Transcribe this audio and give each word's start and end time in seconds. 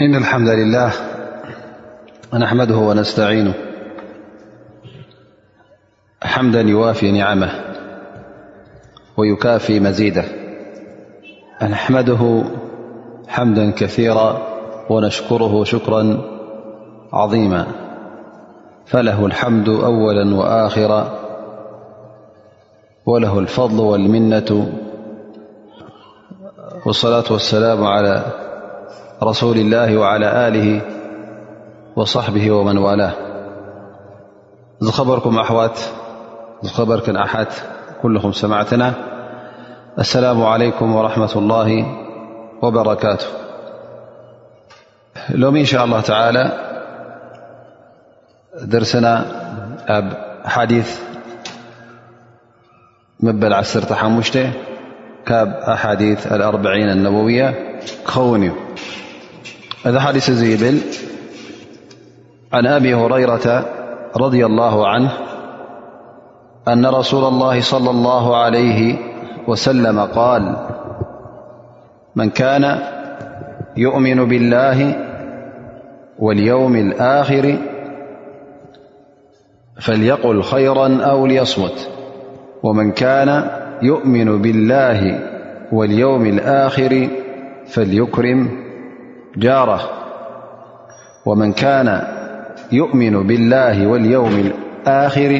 إن 0.00 0.14
الحمد 0.14 0.48
لله 0.48 0.92
نحمده 2.34 2.76
ونستعينه 2.76 3.54
حمدا 6.22 6.60
يوافي 6.60 7.12
نعمه 7.12 7.52
ويكافي 9.16 9.80
مزيده 9.80 10.24
نحمده 11.62 12.42
حمدا 13.28 13.70
كثيرا 13.70 14.42
ونشكره 14.90 15.64
شكرا 15.64 16.18
عظيما 17.12 17.66
فله 18.86 19.26
الحمد 19.26 19.68
أولا 19.68 20.36
وآخرا 20.36 21.18
وله 23.06 23.38
الفضل 23.38 23.80
والمنة 23.80 24.70
والصلاة 26.86 27.24
والسلام 27.30 27.84
على 27.86 28.24
رسول 29.22 29.56
الله 29.56 29.96
وعلى 29.96 30.48
آله 30.48 30.82
وصحبه 31.96 32.50
ومن 32.50 32.78
والاه 32.78 33.12
خبركم 34.90 35.38
أحوت 35.38 35.90
خبرك 36.74 37.08
أحت 37.10 37.52
كلهم 38.02 38.32
سمعتنا 38.32 38.92
السلام 39.98 40.42
عليكم 40.44 40.96
ورحمة 40.96 41.32
الله 41.36 41.86
وبركاته 42.62 43.26
لوم 45.30 45.56
إن 45.56 45.64
شاء 45.64 45.84
الله 45.84 46.00
تعالى 46.00 46.52
درسنا 48.62 49.24
بحاديث 50.46 51.00
مبلعسرتحمجتة 53.20 54.52
كب 55.26 55.48
أحاديث 55.52 56.26
الأربعين 56.32 56.88
النووية 56.90 57.66
ون 58.16 58.52
هذا 59.84 60.00
حدث 60.00 60.30
زيبل 60.30 60.78
عن 62.52 62.66
أبي 62.66 62.94
هريرة- 62.94 63.66
رضي 64.24 64.46
الله 64.46 64.88
عنه 64.88 65.12
أن 66.68 66.86
رسول 66.86 67.24
الله 67.24 67.60
صلى 67.60 67.90
الله 67.90 68.36
عليه 68.42 68.98
وسلم- 69.48 70.00
قال 70.20 70.56
من 72.16 72.30
كان 72.30 72.78
يؤمن 73.76 74.28
بالله 74.28 74.96
واليوم 76.18 76.76
الآخر 76.76 77.56
فليقل 79.80 80.42
خيرا 80.42 81.02
أو 81.04 81.26
ليصمت 81.26 81.90
ومن 82.62 82.92
كان 82.92 83.50
يؤمن 83.82 84.42
بالله 84.42 85.20
واليوم 85.72 86.26
الآخر 86.26 87.08
فليكرم 87.66 88.69
ارة 89.38 89.90
ومن 91.26 91.52
كان 91.52 91.88
يؤمن 92.72 93.26
بالله 93.26 93.86
واليوم 93.86 94.34
الآخر 94.86 95.32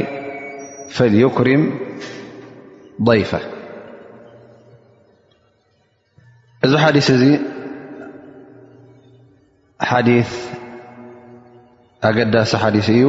فليكرم 0.89 1.79
ضيفه 3.03 3.41
ذا 6.67 6.79
حديث 6.79 7.11
ي 7.11 7.41
حديث 9.81 10.31
أقدس 12.05 12.57
حديث 12.57 12.89
ي 12.89 13.05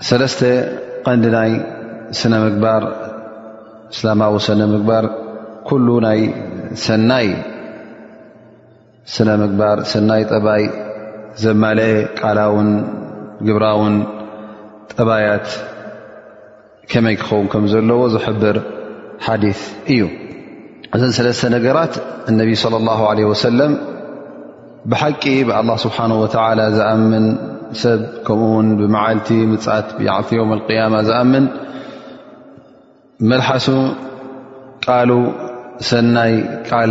سلثت 0.00 0.42
قندنا 1.04 1.66
سنمكبار 2.12 2.82
لمسن 4.04 4.60
مكبار 4.78 5.04
كلنا 5.64 6.12
سناي 6.74 7.28
ስነ 9.14 9.28
ምግባር 9.40 9.78
ሰናይ 9.90 10.22
ጠባይ 10.34 10.62
ዘማለአ 11.42 11.90
ቃላውን 12.20 12.70
ግብራውን 13.46 13.94
ጠባያት 14.98 15.48
ከመይ 16.90 17.16
ክኸውን 17.20 17.46
ከም 17.52 17.64
ዘለዎ 17.72 18.00
ዝሕብር 18.14 18.56
ሓዲ 19.26 19.44
እዩ 19.94 20.02
እዘን 20.96 21.12
ሰለስተ 21.18 21.42
ነገራት 21.56 21.94
እነቢ 22.30 22.50
صለ 22.62 22.74
ላه 22.86 23.00
ለ 23.18 23.28
ወሰለም 23.32 23.72
ብሓቂ 24.92 25.24
ብኣላ 25.50 25.70
ስብሓ 25.84 25.96
ወላ 26.22 26.60
ዝኣምን 26.78 27.26
ሰብ 27.82 28.00
ከምኡ 28.26 28.48
ውን 28.56 28.68
ብመዓልቲ 28.80 29.28
ምፃት 29.52 29.86
ልቲ 30.06 30.30
ዮውም 30.38 30.50
ያማ 30.80 30.94
ዝኣምን 31.10 31.46
መልሓሱ 33.30 33.66
ቃሉ 34.86 35.10
ሰናይ 35.90 36.34
ቃል 36.68 36.90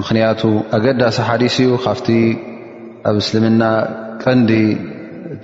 ምክንያቱ 0.00 0.40
ኣገዳሲ 0.78 1.16
ሓዲስ 1.28 1.54
እዩ 1.62 1.68
ካብቲ 1.84 2.08
ኣብ 3.08 3.16
እስልምና 3.22 3.62
ቀንዲ 4.22 4.50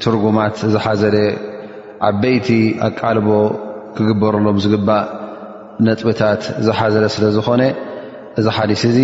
ትርጉማት 0.03 0.55
ዝሓዘለ 0.75 1.17
ዓበይቲ 2.09 2.49
ኣቃልቦ 2.89 3.29
ክግበረሎም 3.97 4.59
ዝግባእ 4.65 5.07
ነጥብታት 5.87 6.43
ዝሓዘረ 6.67 7.05
ስለ 7.15 7.25
ዝኾነ 7.37 7.63
እዚ 8.39 8.47
ሓዲስ 8.57 8.83
እዚ 8.91 8.99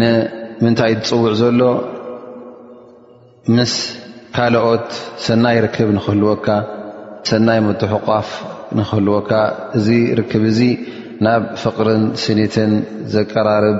ንምንታይ 0.00 0.92
ትፅውዕ 1.04 1.34
ዘሎ 1.40 1.60
ምስ 3.56 3.74
ካልኦት 4.36 4.88
ሰናይ 5.26 5.56
ርክብ 5.64 5.88
ንክህልወካ 5.96 6.46
ሰናይ 7.30 7.58
መትሑ 7.68 7.92
ቋፍ 8.08 8.28
ንክህልወካ 8.78 9.30
እዚ 9.78 9.86
ርክብ 10.20 10.44
እዚ 10.52 10.60
ናብ 11.24 11.42
ፍቅርን 11.62 12.02
ስኒትን 12.22 12.72
ዘቀራርብ 13.14 13.78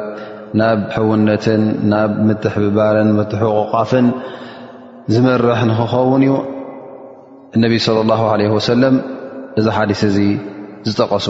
ናብ 0.60 0.78
ሕውነትን 0.96 1.62
ናብ 1.92 2.10
ምትሕብባርን 2.28 3.10
ምትሑ 3.18 3.40
ቁቋፍን 3.60 4.08
ዝመርሕ 5.14 5.60
ንክኸውን 5.70 6.22
እዩ 6.26 6.34
እነብይ 7.56 7.80
ስለ 7.86 7.96
ላሁ 8.10 8.22
ዓለ 8.32 8.40
ወሰለም 8.56 8.96
እዚ 9.60 9.66
ሓዲስ 9.76 10.00
እዚ 10.08 10.16
ዝጠቐሱ 10.88 11.26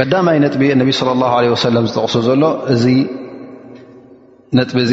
ቀዳማይ 0.00 0.36
ነጥቢ 0.44 0.62
ነቢ 0.80 0.90
ለ 1.08 1.12
ላ 1.20 1.30
ለ 1.44 1.50
ወሰለም 1.54 1.84
ዝጠቕሱ 1.90 2.14
ዘሎ 2.28 2.42
እዚ 2.74 2.84
ነጥቢ 4.58 4.78
እዚ 4.86 4.92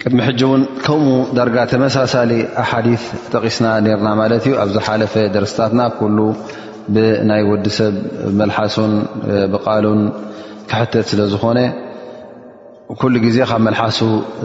ቅድሚ 0.00 0.18
ሕጂ 0.26 0.40
እውን 0.46 0.62
ከምኡ 0.86 1.10
ዳርጋ 1.36 1.56
ተመሳሳሊ 1.72 2.32
ኣሓዲ 2.62 2.88
ጠቂስና 3.32 3.66
ነርና 3.86 4.08
ማለት 4.20 4.42
እዩ 4.48 4.54
ኣብዝሓለፈ 4.64 5.14
ደረስታትና 5.34 5.80
ኩሉ 6.00 6.18
ብናይ 6.96 7.42
ወዲሰብ 7.50 7.94
መልሓሱን 8.40 8.92
ብቃሉን 9.54 10.02
ክሕተት 10.72 11.06
ስለ 11.12 11.20
ዝኾነ 11.32 11.58
ኩሉ 13.00 13.14
ግዜ 13.24 13.38
ካብ 13.52 13.62
መልሓሱ 13.68 13.98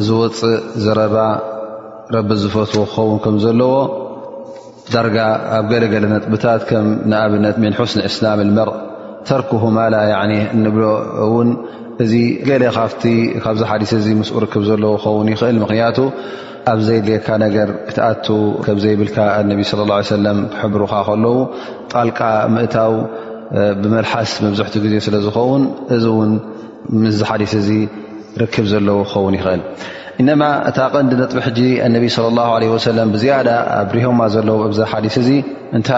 ዝወፅእ 0.06 0.56
ዝረባ 0.86 1.16
ረቢ 2.16 2.30
ዝፈትዎ 2.44 2.84
ክኸውን 2.94 3.20
ከም 3.26 3.36
ዘለዎ 3.44 3.76
ዳርጋ 4.94 5.18
ኣብ 5.58 5.66
ገለገለ 5.72 6.06
ነጥብታት 6.14 6.62
ከም 6.70 6.88
ንኣብነት 7.10 7.56
ምን 7.64 7.74
ሓስኒ 7.78 8.00
እስላም 8.10 8.40
ልመር 8.50 8.70
ተርክሁማላ 9.28 9.96
ንብሎ 10.64 10.84
ውን 11.34 11.50
እዚ 12.04 12.14
ገለ 12.48 12.64
ካፍቲ 12.78 13.04
ካብዚ 13.44 13.62
ሓዲስ 13.72 13.92
እዚ 14.00 14.08
ምስ 14.22 14.30
ርክብ 14.44 14.64
ዘለዎ 14.70 14.94
ክኸውን 15.02 15.28
ይኽእል 15.34 15.58
ምክንያቱ 15.64 15.98
ኣብ 16.72 16.80
ዘይልካ 16.88 17.28
ነገር 17.46 17.70
ክትኣቱ 17.90 18.28
ከም 18.66 18.78
ዘይብልካ 18.84 19.18
እነቢ 19.42 19.62
ስለ 19.70 19.80
ሰለም 20.16 20.40
ክሕብሩካ 20.54 20.94
ከለዉ 21.08 21.36
ጣልቃ 21.94 22.20
ምእታው 22.56 22.94
ብመልሓስ 23.84 24.32
መብዝሕትኡ 24.46 24.82
ግዜ 24.86 24.96
ስለ 25.06 25.16
ዝኸውን 25.26 25.64
እዚ 25.96 26.06
ውን 26.18 26.34
ምስ 27.02 27.18
ሓዲስ 27.30 27.54
እዚ 27.62 27.70
ርክብ 28.44 28.66
ዘለዉ 28.74 28.98
ክኸውን 29.10 29.34
ይኽእል 29.40 29.62
إنما 30.20 30.70
ت 30.70 30.80
قند 30.80 31.14
نطبحج 31.14 31.60
النبي 31.60 32.10
صلى 32.10 32.28
الله 32.28 32.56
عليه 32.56 32.70
وسلم 32.70 33.12
بزيادة 33.12 33.84
بره 33.84 34.12
ما 34.12 34.26
له 34.28 34.86
حدث 34.86 35.32
نت 35.74 35.92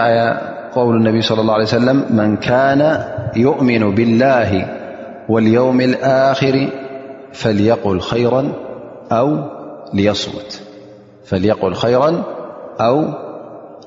قول 0.74 0.96
النبي 0.96 1.20
صلى 1.20 1.40
الله 1.40 1.54
عليه 1.54 1.64
سلم 1.64 2.06
من 2.10 2.36
كان 2.36 3.04
يؤمن 3.36 3.94
بالله 3.94 4.66
واليوم 5.28 5.80
الآخر 5.80 6.68
فليقل 7.32 8.00
خيرا 8.00 8.52
أو 9.12 9.38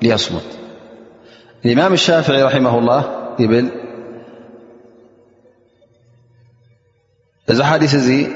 ليصمت 0.01 0.51
الإمام 1.65 1.93
الشافعي 1.93 2.43
رحمه 2.43 2.77
الله 2.79 3.03
بل 3.39 3.69
حدث 7.63 8.27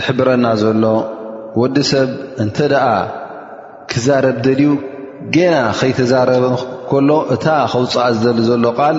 حبرنا 0.00 0.54
ل 0.54 1.04
ወዲ 1.58 1.76
ሰብ 1.90 2.08
እንተ 2.42 2.58
ደኣ 2.72 2.86
ክዛረብ 3.90 4.36
ደልዩ 4.44 4.68
ጌና 5.34 5.54
ኸይተዛረበን 5.78 6.54
ከሎ 6.88 7.10
እታ 7.34 7.46
ኸውፅኣ 7.72 8.04
ዝደሊ 8.16 8.40
ዘሎ 8.48 8.64
ቓል 8.80 8.96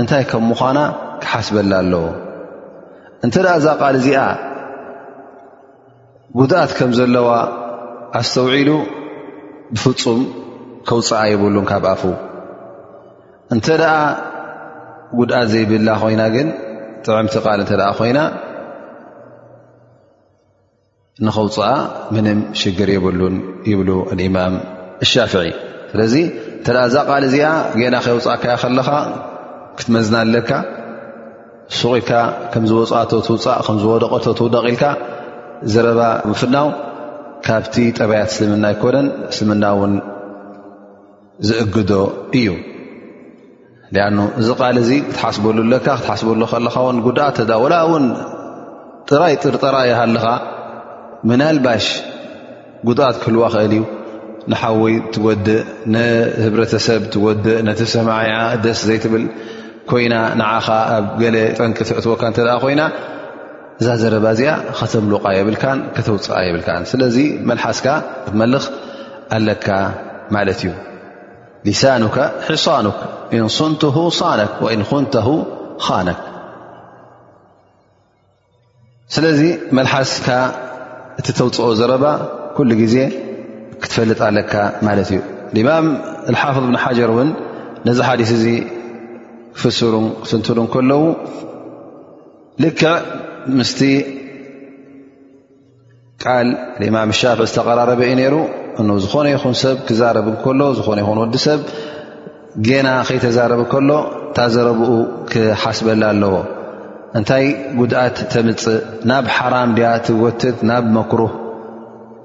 እንታይ 0.00 0.24
ከም 0.30 0.44
ምዃና 0.50 0.78
ክሓስበላ 1.22 1.72
ኣለዎ 1.82 2.04
እንተ 3.26 3.34
ደኣ 3.44 3.54
እዛ 3.60 3.66
ቓል 3.80 3.96
እዚኣ 4.00 4.20
ጕድኣት 6.38 6.70
ከም 6.78 6.90
ዘለዋ 6.98 7.28
ኣስተውዒሉ 8.20 8.70
ብፍጹም 9.74 10.20
ከውፅኣ 10.88 11.20
የብሉን 11.32 11.66
ካብ 11.70 11.84
ኣፉ 11.92 12.02
እንተ 13.56 13.66
ደኣ 13.82 13.94
ጕድኣት 15.18 15.48
ዘይብላ 15.52 15.88
ኾይና 16.02 16.22
ግን 16.36 16.48
ጥዕምቲ 17.04 17.34
ቓል 17.46 17.58
እንተ 17.64 17.72
ደኣ 17.82 17.90
ኾይና 18.00 18.18
ንኽውፅእ 21.26 21.72
ምንም 22.16 22.38
ሽግር 22.58 22.90
የብሉን 22.92 23.34
ይብሉ 23.70 23.90
ኣልእማም 24.12 24.54
እሻፍዒ 25.04 25.48
ስለዚ 25.90 26.14
እንተዳ 26.56 26.78
እዛ 26.90 26.96
ቓል 27.10 27.24
እዚኣ 27.26 27.48
ገና 27.80 27.96
ከውፃእካያ 28.04 28.54
ከለኻ 28.62 28.88
ክትመዝና 29.78 30.14
ኣለካ 30.24 30.50
ስቂኢልካ 31.78 32.10
ከምዝወፅኣቶ 32.52 33.10
ትውፃእ 33.26 33.58
ከምዝወደቀቶ 33.66 34.24
ትውደቒ 34.38 34.64
ኢልካ 34.70 34.84
ዝረባ 35.72 36.00
ምፍናው 36.30 36.68
ካብቲ 37.46 37.74
ጠበያት 37.98 38.30
እስልምና 38.34 38.64
ይኮነን 38.74 39.08
እስልምና 39.32 39.64
እውን 39.76 39.94
ዝእግዶ 41.48 41.92
እዩ 42.40 42.48
ሊኣኑ 43.96 44.16
እዚ 44.42 44.48
ቃል 44.60 44.78
እዚ 44.84 44.90
ክትሓስበሉ 45.10 45.58
ኣለካ 45.68 45.86
ክትሓስበሉ 46.00 46.40
ከለኻ 46.54 46.76
ውን 46.88 46.98
ጉዳእ 47.08 47.30
ተ 47.36 47.40
ወላ 47.64 47.74
እውን 47.88 48.06
ጥራይ 49.10 49.36
ጥርጥራ 49.44 49.76
ያሃልኻ 49.92 50.24
ምናልባሽ 51.30 51.84
ጉድኣት 52.88 53.16
ክህልዋ 53.22 53.44
ክእል 53.54 53.64
እዩ 53.74 53.82
ንሓወይ 54.50 54.94
ትወድእ 55.14 55.58
ንህብረተሰብ 55.94 57.02
ትወድእ 57.14 57.58
ነቲ 57.68 57.80
ሰማያ 57.94 58.32
ደስ 58.64 58.80
ዘይትብል 58.88 59.24
ኮይና 59.90 60.14
ንዓኻ 60.40 60.66
ኣብ 60.94 61.04
ገለ 61.20 61.36
ጠንቂ 61.58 61.78
ትዕትወካ 61.88 62.22
እንተ 62.30 62.38
ኮይና 62.64 62.82
እዛ 63.80 63.88
ዘረባ 64.02 64.24
እዚኣ 64.34 64.50
ከተምልቃ 64.78 65.24
የብልካን 65.38 65.78
ከተውፅኣ 65.94 66.38
የብልካን 66.46 66.82
ስለዚ 66.92 67.16
መልሓስካ 67.50 67.86
ክትመልኽ 68.24 68.64
ኣለካ 69.36 69.66
ማለት 70.34 70.60
እዩ 70.62 70.70
ሊሳንካ 71.68 72.16
ሒሳኑክ 72.50 72.98
ኢንስንትሁ 73.36 73.96
ሳነክ 74.20 74.52
ወኢን 74.64 74.82
ኹንተ 74.90 75.14
ኻነክ 75.86 76.20
ስለዚ 79.14 79.40
መሓስካ 79.78 80.28
እቲ 81.20 81.26
ተውፅኦ 81.38 81.68
ዘረባ 81.80 82.04
ኩሉ 82.56 82.70
ግዜ 82.82 82.96
ክትፈልጥ 83.82 84.18
ኣለካ 84.28 84.52
ማለት 84.86 85.08
እዩ 85.14 85.20
እማም 85.62 85.86
ሓፍظ 86.42 86.58
ብን 86.68 86.76
ሓጀር 86.84 87.10
እውን 87.14 87.30
ነዚ 87.86 87.98
ሓዲስ 88.08 88.30
እዚ 88.36 88.44
ክፍስሩ 89.56 89.94
ክስንትሩ 90.22 90.58
ከለዉ 90.74 91.02
ልክዕ 92.64 92.92
ምስቲ 93.58 93.80
ቃል 96.22 96.48
እማም 96.90 97.10
ሻፍዕ 97.20 97.46
ዝተቀራረበ 97.50 98.00
ዩ 98.10 98.12
ነይሩ 98.20 98.34
እ 98.80 98.98
ዝኾነ 99.04 99.26
ይኹን 99.34 99.54
ሰብ 99.62 99.76
ክዛረብ 99.88 100.26
ከሎ 100.44 100.60
ዝኾነ 100.78 100.98
ይኹን 101.04 101.18
ወዲሰብ 101.24 101.60
ጌና 102.66 102.88
ከይተዛረብ 103.08 103.60
ከሎ 103.72 103.90
ታዘረብኡ 104.36 104.90
ክሓስበላ 105.30 106.02
ኣለዎ 106.14 106.34
እንታይ 107.18 107.46
ጉድኣት 107.78 108.16
ተምፅእ 108.32 108.80
ናብ 109.08 109.24
ሓራም 109.36 109.70
ድያ 109.78 109.88
ትወትት 110.04 110.58
ናብ 110.68 110.84
መክሮ 110.96 111.20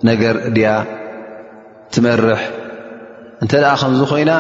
ነገር 0.10 0.36
ድያ 0.56 0.70
ትመርሕ 1.94 2.42
እንተ 3.44 3.52
ኣ 3.72 3.74
ከምዝ 3.82 4.02
ኮይና 4.12 4.32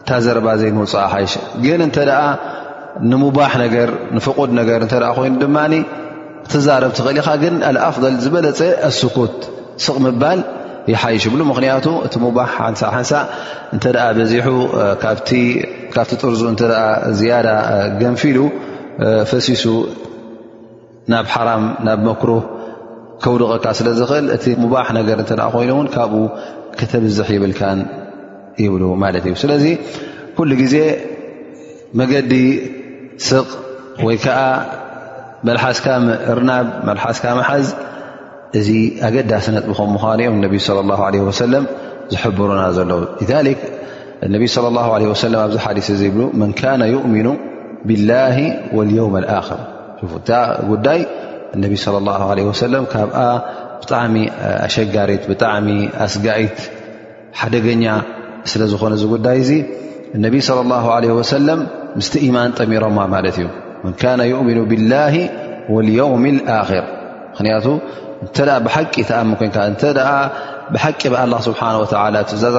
እታ 0.00 0.10
ዘረባ 0.24 0.48
ዘይ 0.60 0.70
ንውፅ 0.76 0.92
ሓይሸ 1.12 1.32
ግን 1.64 1.80
እንተኣ 1.86 2.10
ንሙባሕ 3.10 3.52
ነገር 3.64 3.88
ንፍቑድ 4.16 4.50
ነገር 4.60 4.78
እተ 4.86 4.94
ኮይኑ 5.18 5.34
ድማ 5.42 5.56
ትዛረብ 6.52 6.92
ትኽእል 6.98 7.18
ኢኻ 7.22 7.28
ግን 7.44 7.54
ኣልኣፍضል 7.68 8.14
ዝበለፀ 8.24 8.60
ኣስኩት 8.88 9.36
ስቕ 9.84 9.96
ምባል 10.04 10.40
ይሓይሽ 10.92 11.24
ብሉ 11.32 11.40
ምክንያቱ 11.50 11.86
እቲ 12.06 12.14
ሙባ 12.24 12.38
ሓንሓንሳ 12.56 13.12
እንተ 13.74 13.84
በዚሑ 14.18 14.48
ካብቲ 15.02 15.30
ጥርዙ 16.22 16.42
እተ 16.54 16.62
ዝያዳ 17.20 17.48
ገንፊሉ 18.02 18.38
ፈሲሱ 19.30 19.64
ናብ 21.12 21.26
ሓራም 21.34 21.62
ናብ 21.86 22.00
መክሮህ 22.08 22.42
ከውድቀካ 23.22 23.64
ስለ 23.78 23.88
ዝኽእል 23.98 24.26
እቲ 24.36 24.44
ሙባሕ 24.64 24.86
ነገር 24.98 25.18
እተ 25.24 25.30
ኮይኑእውን 25.54 25.88
ካብኡ 25.94 26.22
ክተብዝሕ 26.78 27.28
ይብልካን 27.36 27.80
ይብሉ 28.64 28.82
ማለት 29.02 29.24
እዩ 29.28 29.34
ስለዚ 29.44 29.64
ኩሉ 30.36 30.50
ግዜ 30.62 30.74
መገዲ 32.00 32.32
ስቕ 33.28 33.48
ወይ 34.06 34.16
ከዓ 34.24 34.38
መልሓስካእርናብ 35.48 36.66
መልሓስካ 36.88 37.24
መሓዝ 37.40 37.66
እዚ 38.58 38.68
ኣገዳሲ 39.06 39.46
ነጥብከም 39.56 39.90
ምዃኑ 39.96 40.20
እኦም 40.28 40.38
ነቢ 40.46 40.56
ለ 40.78 40.80
ለ 41.14 41.22
ወሰለም 41.28 41.64
ዝሕብሩና 42.12 42.62
ዘለዉ 42.78 43.00
ነብይ 44.32 44.48
ሰለ 45.22 45.34
ኣብዚ 45.44 45.56
ሓዲስ 45.64 45.86
ይብሉ 46.06 46.22
መንካና 46.42 46.80
ይؤሚኑ 46.92 47.28
ዳ 47.88 48.10
صى 51.82 52.80
ካ 52.94 53.26
ብጣሚ 53.82 54.14
ሸጋሪት 54.72 55.22
ጣሚ 55.44 55.66
ኣስጋኢት 56.04 56.58
ሓደገኛ 57.38 57.84
ስዝኾነ 58.52 58.92
ጉዳይ 59.12 59.38
ነብ 60.24 60.34
صى 60.48 60.54
ه 60.84 60.86
ስ 62.08 62.12
ማን 62.36 62.50
ጠሚሮማ 62.58 62.98
ማ 63.14 63.20
እዩ 63.26 64.36
ؤሚኑ 64.40 64.58
ብላه 64.72 65.14
يوም 66.00 66.22
ር 66.36 66.80
ብቂ 68.66 69.56
ኣ 69.66 69.74
ቂ 71.90 72.34
እዛዛ 72.34 72.56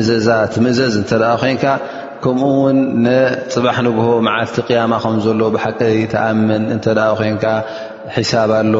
እዘዛ 0.00 0.28
ምእዘዝ 0.64 0.94
እንተ 1.00 1.10
ኮንካ 1.42 1.64
ከምኡ 2.24 2.50
ውን 2.62 2.78
ንፅባሕ 3.04 3.76
ንግሆ 3.86 4.08
መዓፍቲ 4.26 4.56
ቅያማ 4.68 4.92
ከም 5.04 5.16
ዘሎ 5.24 5.40
ብሓቂ 5.54 5.80
ተኣመን 6.12 6.62
እንተ 6.74 6.84
ደ 6.98 7.06
ኮንካ 7.20 7.44
ሒሳብ 8.16 8.50
ኣሎ 8.58 8.74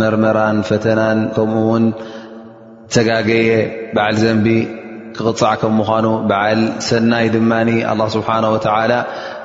መርመራን 0.00 0.58
ፈተናን 0.68 1.18
ከምኡ 1.36 1.62
ውን 1.72 1.84
ተጋገየ 2.94 3.50
በዓል 3.94 4.16
ዘንቢ 4.22 4.46
ክቕፃዕ 5.16 5.52
ከም 5.60 5.74
ምኳኑ 5.80 6.06
በዓል 6.30 6.60
ሰናይ 6.88 7.26
ድማ 7.34 7.52
ኣ 7.92 7.94
ስብሓ 8.16 8.28
ወላ 8.56 8.92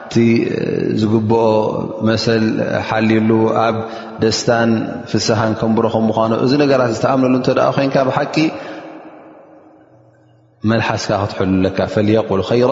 እቲ 0.05 0.15
ዝግበኦ 1.01 1.45
መሰል 2.09 2.43
ሓልሉ 2.88 3.29
ኣብ 3.65 3.75
ደስታን 4.21 4.71
ፍስሓን 5.12 5.53
ከምብሮ 5.59 5.85
ከ 5.93 5.97
ምኳኑ 6.09 6.31
እዚ 6.45 6.51
ነገራት 6.63 6.89
ዝተኣምነሉ 6.97 7.35
ተ 7.47 7.50
ኮንካ 7.77 7.95
ብሓቂ 8.09 8.35
መልሓስካ 10.69 11.12
ክትሕሉለካ 11.24 11.77
ፈየቁል 11.93 12.43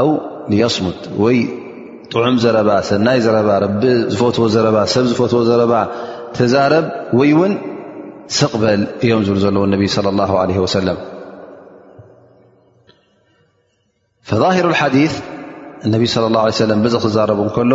ኣው 0.00 0.08
ስሙት 0.76 1.00
ወይ 1.24 1.38
ጥዑም 2.12 2.36
ዘረባ 2.44 2.70
ሰናይ 2.88 3.18
ዘባ 3.26 3.50
ዝፈትዎ 4.14 4.44
ዘባ 4.54 4.76
ሰብ 4.96 5.04
ዝፈትዎ 5.12 5.40
ዘረባ 5.48 5.74
ተዛረብ 6.36 6.86
ወይ 7.18 7.30
እውን 7.36 7.52
ስቕበል 8.38 8.80
እዮም 9.04 9.22
ዝብል 9.26 9.40
ዘለዎ 9.44 9.62
ነ 9.70 9.74
ص 9.92 10.62
ወሰለም 10.64 10.98
ነ 15.92 15.96
صለ 16.14 16.36
ه 16.76 16.84
ብዙ 16.84 16.94
ዛረቡ 17.16 17.40
ከለዉ 17.56 17.74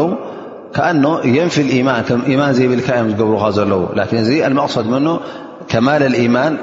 ካኣ 0.76 0.88
የንፊ 1.36 1.56
ማን 1.88 2.06
ም 2.30 2.40
ማን 2.40 2.52
ዘይብልካ 2.58 2.88
ዮም 3.00 3.08
ዝገብሩካ 3.20 3.46
ዘለዉ 3.58 3.84
እዚ 4.24 4.30
ቕድ 4.76 4.88
ኖ 5.06 5.10
ከማል 5.72 6.04
ማን 6.36 6.54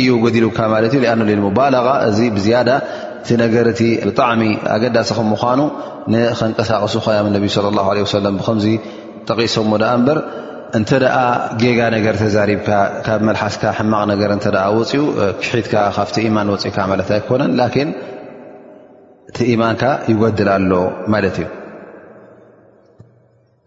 እዩ 0.00 0.08
ገዲሉካ 0.24 0.58
ማለት 0.74 0.92
እዩ 0.98 1.36
ሙባ 1.48 1.58
እ 2.08 2.20
ብ 2.36 2.38
ቲ 3.28 3.36
ነገርቲ 3.44 3.80
ብጣዕሚ 4.08 4.42
ኣገዳሲ 4.74 5.10
ከምኑ 5.18 5.60
ንከንቀሳቀሱ 6.12 6.94
ብከዚ 8.38 8.66
ጠቂሶዎ 9.28 9.64
ኣ 9.92 9.94
በር 10.06 10.18
እንተ 10.78 10.90
ጌጋ 11.60 11.80
ነገር 11.96 12.14
ተዛሪብካ 12.22 12.68
ካብ 13.06 13.20
መልሓስካ 13.28 13.62
ሕማቕ 13.78 14.02
ነገር 14.12 14.30
ፅኡ 14.90 14.92
ክትካ 15.50 15.74
ካፍቲ 15.96 16.16
ማን 16.36 16.48
ፅእካ 16.64 16.78
ለት 17.00 17.10
ኣይኮነን 17.16 17.50
ቲኢማንካ 19.36 19.84
ይጎድል 20.10 20.48
ኣሎ 20.56 20.72
ማለት 21.12 21.36
እዩ 21.40 21.46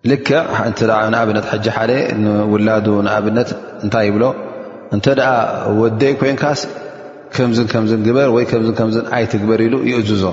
ልክዕ 0.10 0.38
እ 1.08 1.10
ንኣብነት 1.14 1.46
ሓ 1.52 1.58
ሓደ 1.76 1.92
ንውላዱ 2.22 2.88
ንኣብነት 3.08 3.50
እንታይ 3.86 4.06
ይብሎ 4.10 4.24
እንተ 4.96 5.06
ደኣ 5.20 5.30
ወደይ 5.82 6.14
ኮይንካስ 6.22 6.62
ከምዝን 7.36 7.68
ከምዝን 7.74 8.02
ግበር 8.08 8.30
ወይ 8.36 8.46
ከምከ 8.52 8.80
ኣይ 9.18 9.26
ትግበር 9.34 9.60
ኢሉ 9.68 9.76
ይእዝዞ 9.92 10.26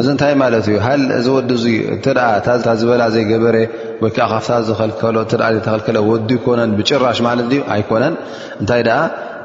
እዚ 0.00 0.06
ንታይ 0.16 0.34
ማለት 0.42 0.64
እዩ 0.70 0.76
ሃ 0.86 0.90
እዚ 1.18 1.26
ወዲ 1.36 1.50
እ 1.94 1.96
ታታ 2.14 2.48
ዝበላ 2.80 3.02
ዘይ 3.14 3.24
ገበረ 3.30 3.56
ወይከዓ 4.02 4.30
ካብ 4.46 4.62
ዘከሎ 4.68 5.16
ዘተከሎ 5.54 5.96
ወዲ 6.10 6.30
ይኮነን 6.38 6.70
ብጭራሽ 6.78 7.18
ማለት 7.28 7.48
ኣይኮነን 7.74 8.14
እንታይ 8.60 8.82
ኣ 8.98 9.00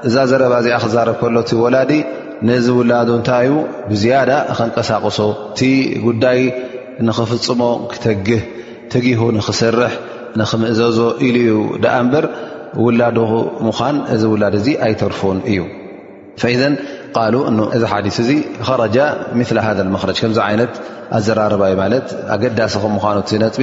እዛ 0.08 0.16
ዘረባ 0.32 0.54
እዚኣ 0.62 0.78
ክዛረብ 0.86 1.16
ከሎ 1.22 1.36
እቲ 1.46 1.52
ወላዲ 1.64 1.92
ነዚ 2.50 2.66
ውላዱ 2.78 3.10
እንታይ 3.18 3.46
ዩ 3.48 3.52
ብዝያዳ 3.90 4.30
ከንቀሳቀሶ 4.58 5.20
እቲ 5.52 5.60
ጉዳይ 6.06 6.40
ንኽፍፅሞ 7.08 7.62
ክተግህ 7.92 8.42
ትጊሁ 8.92 9.20
ንኽስርሕ 9.38 9.94
ንኽምእዘዞ 10.40 10.98
ኢሉ 11.26 11.36
እዩ 11.44 11.54
ዳኣ 11.84 11.96
እምበር 12.06 12.26
ውላዱ 12.86 13.18
ምዃን 13.68 13.98
እዚ 14.16 14.24
ውላድ 14.34 14.54
እዚ 14.60 14.68
ኣይተርፉን 14.88 15.40
እዩ 15.52 15.60
ፈይዘን 16.42 16.76
ቃሉ 17.18 17.36
እዚ 17.78 17.84
ሓዲስ 17.94 18.16
እዚ 18.26 18.30
ከረጃ 18.68 18.98
ምስሊ 19.40 19.58
ሃመክረጅ 19.68 20.18
ከምዚ 20.24 20.40
ዓይነት 20.50 20.74
ኣዘራርባይ 21.18 21.74
ማለት 21.82 22.08
ኣገዳሲ 22.36 22.74
ከም 22.84 22.94
ምዃኖት 22.98 23.28
ዘነጥቢ 23.34 23.60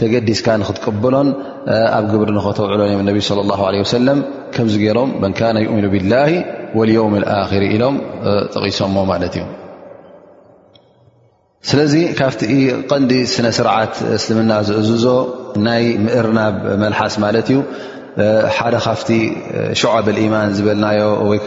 ተገዲስካ 0.00 0.46
ንክትቀበሎን 0.62 1.28
ኣብ 1.98 2.04
ግብሪ 2.12 2.30
ኽተውዕሎን 2.46 2.88
እዮ 2.92 2.98
ነ 3.06 3.10
ص 3.28 3.30
ه 3.74 3.86
ሰለ 3.94 4.08
ከምዚ 4.54 4.76
ሮም 4.98 5.08
መ 5.24 5.26
ؤሚኑ 5.70 5.86
ብላه 5.94 6.28
يውም 6.96 7.14
ኣ 7.38 7.40
ኢሎም 7.74 7.94
ጠቂሶሞ 8.54 8.96
ማለ 9.10 9.22
እዩ 9.30 9.38
ስለዚ 11.68 11.94
ካብቲ 12.18 12.40
ቀንዲ 12.90 13.12
ስነ 13.34 13.46
ስርዓት 13.58 13.94
እስልምና 14.16 14.52
ዝእዝዞ 14.68 15.06
ናይ 15.66 15.84
ምእርና 16.04 16.40
መልሓስ 16.82 17.14
ማለ 17.24 17.36
እዩ 17.44 17.58
ሓደ 18.56 18.74
ካፍቲ 18.86 19.08
ሸዓብ 19.80 20.06
ማን 20.34 20.48
ዝበልናዮ 20.56 21.00
ወይዓ 21.30 21.46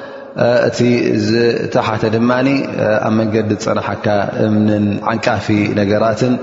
እቲ 0.67 0.79
ዝተሓተ 1.27 2.03
ድማ 2.15 2.31
ኣብ 3.07 3.13
መንገዲ 3.19 3.47
ዝፀናሓካ 3.61 4.05
እምንን 4.47 4.85
ዓንቃፊ 5.11 5.47
ነገራትን 5.79 6.33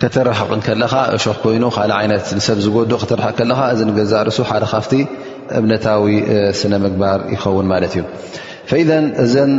ከተረሕቅን 0.00 0.60
ከለካ 0.66 0.94
እሾክ 1.16 1.36
ኮይኑ 1.42 1.64
ካልእ 1.76 1.96
ዓይነት 2.00 2.24
ንሰብ 2.38 2.58
ዝጎዱእ 2.64 2.98
ክትረሕቕ 3.02 3.34
ከለኻ 3.38 3.60
እዚ 3.74 3.80
ንገዛእርሱ 3.90 4.38
ሓደ 4.50 4.64
ካፍቲ 4.72 4.92
እምነታዊ 5.58 6.06
ስነ 6.60 6.72
ምግባር 6.84 7.18
ይኸውን 7.34 7.66
ማለት 7.72 7.92
እዩ 7.98 8.02
ፈኢዘን 8.70 9.06
እዘን 9.24 9.52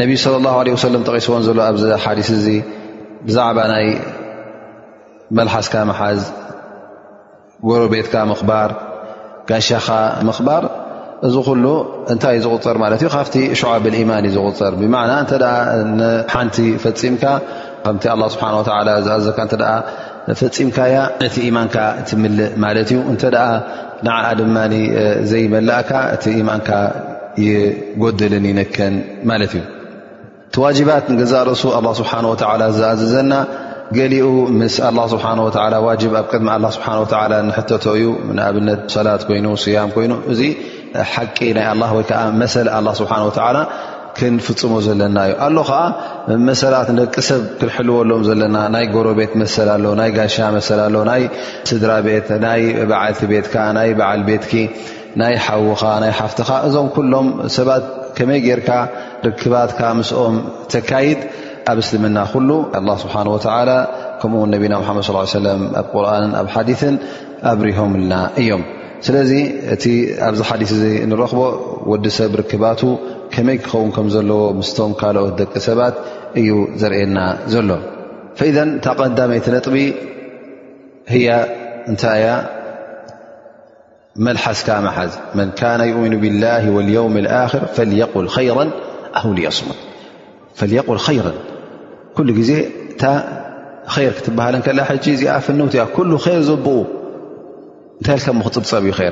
ነብይ 0.00 0.16
ስለ 0.24 0.34
ላه 0.46 0.56
ለ 0.66 0.76
ወሰለም 0.76 1.02
ተቂስዎን 1.08 1.42
ዘሎ 1.48 1.58
ኣብዚ 1.70 1.84
ሓዲስ 2.04 2.28
እዚ 2.38 2.46
ብዛዕባ 3.26 3.58
ናይ 3.72 3.86
መልሓስካ 5.38 5.74
መሓዝ 5.90 6.20
ጎረ 7.68 7.82
ቤትካ 7.92 8.14
ምኽባር 8.30 8.70
ጋሻካ 9.50 9.88
ምኽባር 10.28 10.62
እዚ 11.26 11.36
ሉ 11.64 11.66
እንታይ 12.12 12.36
ዝቁፅር 12.44 12.76
ማለ 12.82 12.92
ዩ 13.04 13.08
ካቲ 13.14 13.34
ሸዓብ 13.60 13.84
ማን 14.10 14.24
ዝቁፅር 14.36 14.72
ብና 14.80 14.94
ሓንቲ 16.32 16.56
ፈምካ 16.84 17.24
ከ 18.02 18.06
ስ 19.04 19.20
ዝካ 19.26 19.40
ፈፂምካያ 20.40 20.96
ነቲ 21.22 21.36
ማን 21.56 21.68
ትምልእ 22.08 22.50
ማ 22.64 22.72
እዩ 22.82 22.90
እተ 23.12 23.22
ንዓዓ 24.06 24.26
ድ 24.40 24.42
ዘይመላእካ 25.32 25.90
ቲ 26.24 26.34
ማን 26.50 26.60
ይጎደልን 27.46 28.46
ይነከን 28.50 28.94
ማለ 29.30 29.42
እዩ 29.50 29.54
ቲ 30.54 30.60
ዋባት 30.64 31.06
ገዛ 31.22 31.34
ርእሱ 31.48 31.62
ኣ 31.78 31.80
ስብሓ 32.00 32.12
ዝኣዝዘና 32.80 33.32
ገሊኡ 33.96 34.26
ምስ 34.58 34.74
ስ 35.12 35.24
ኣብ 35.64 35.88
ድሚ 36.02 36.68
ቶ 37.84 37.96
እዩ 37.98 38.06
ኣብነት 38.50 38.80
ሰላት 38.96 39.22
ይኑ 39.38 39.46
ያ 39.76 39.80
ይኑ 40.04 40.12
እ 40.36 40.52
ሓቂ 41.14 41.38
ናይ 41.58 41.66
ኣላ 41.72 41.82
ወይከዓ 41.98 42.20
መሰ 42.42 42.54
ኣላ 42.78 42.88
ስሓን 43.00 43.22
ወላ 43.28 43.58
ክንፍፅሞ 44.16 44.72
ዘለና 44.86 45.18
እዩ 45.28 45.34
ኣሎ 45.44 45.56
ከዓ 45.68 45.78
መሰላት 46.48 46.88
ደቂ 46.98 47.14
ሰብ 47.28 47.42
ክሕልዎሎም 47.60 48.22
ዘለና 48.28 48.56
ናይ 48.74 48.84
ጎረ 48.94 49.08
ቤት 49.18 49.32
መሰል 49.42 49.68
ኣሎ 49.74 49.84
ናይ 50.00 50.10
ጋሻ 50.16 50.36
መሰኣሎ 50.56 50.94
ናይ 51.10 51.22
ስድራ 51.70 51.92
ቤት 52.06 52.28
ናይ 52.46 52.62
በዓልቲ 52.90 53.20
ቤትካ 53.30 53.54
ናይ 53.78 53.90
በዓል 54.00 54.22
ቤትኪ 54.28 54.52
ናይ 55.22 55.34
ሓውኻ 55.46 55.82
ናይ 56.04 56.12
ሓፍትኻ 56.18 56.50
እዞም 56.66 56.86
ኩሎም 56.96 57.28
ሰባት 57.56 57.86
ከመይ 58.18 58.40
ጌይርካ 58.48 58.70
ርክባትካ 59.26 59.80
ምስኦም 60.00 60.36
ዘካይድ 60.74 61.20
ኣብ 61.72 61.78
እስልምና 61.84 62.18
ኩሉ 62.34 62.50
ኣ 62.78 62.82
ስብሓ 63.04 63.14
ወ 63.36 63.38
ከምኡውን 64.22 64.50
ነቢና 64.56 64.74
መድ 64.98 65.06
ሰለ 65.36 65.46
ኣብ 65.80 65.86
ቁርንን 65.94 66.32
ኣብ 66.42 66.46
ሓዲን 66.56 66.96
ኣብሪሆምልና 67.50 68.14
እዮም 68.42 68.62
ስለዚ 69.06 69.32
እቲ 69.74 69.84
ኣብዚ 70.26 70.40
ሓዲث 70.48 70.70
እ 70.88 70.90
ንረክቦ 71.10 71.40
ወዲ 71.90 72.04
ሰብ 72.16 72.32
ርክባቱ 72.40 72.80
ከመይ 73.34 73.56
ክኸውን 73.64 73.90
ከም 73.96 74.06
ዘለዎ 74.14 74.42
ምስቶም 74.58 74.92
ካልኦት 75.00 75.34
ደቂ 75.40 75.52
ሰባት 75.68 75.94
እዩ 76.40 76.50
ዘርእና 76.80 77.18
ዘሎ 77.52 77.70
ذ 78.56 78.58
ታ 78.84 78.94
ቀዳመይቲ 79.00 79.46
ነጥቢ 79.54 79.76
እንታይያ 81.90 82.26
መልሓስካ 84.24 84.68
መሓዝ 84.86 85.12
መ 85.38 85.42
ነ 85.80 85.80
يؤሚኑ 85.90 86.14
ብላه 86.24 86.62
يውም 86.70 86.86
ር 86.94 87.08
ሙ 87.14 88.22
ል 88.26 88.28
ራ 91.26 91.32
ኩሉ 92.16 92.28
ግዜ 92.38 92.50
እታ 92.92 93.04
ር 94.12 94.12
ክትበሃለን 94.16 94.62
ከ 94.66 94.70
እዚኣ 95.16 95.32
ፍንውትያ 95.46 95.84
ይር 96.26 96.42
ዝብ 96.48 96.66
እንታ 98.02 98.14
ኢልካ 98.18 98.30
ም 98.36 98.40
ክፅብፀብ 98.44 98.84
እዩ 98.90 98.92
ር 98.98 99.10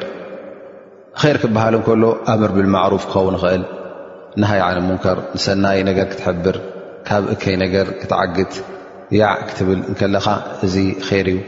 ር 1.34 1.36
ክበሃል 1.42 1.74
ን 1.78 1.80
ከሎ 1.86 2.04
ኣምር 2.32 2.50
ብልማዕሩፍ 2.54 3.02
ክኸውን 3.10 3.34
ንኽእል 3.38 3.62
ንሃይ 4.42 4.60
ዓነ 4.66 4.78
ሙንከር 4.86 5.18
ንሰናይ 5.34 5.78
ነገር 5.88 6.06
ክትሕብር 6.12 6.56
ካብ 7.08 7.22
እከይ 7.34 7.54
ነገር 7.62 7.86
ክትዓግት 8.00 8.52
ያዕ 9.20 9.36
ክትብል 9.48 9.80
ከለኻ 9.98 10.26
እዚ 10.66 10.74
ይር 11.10 11.28
እዩ 11.34 11.38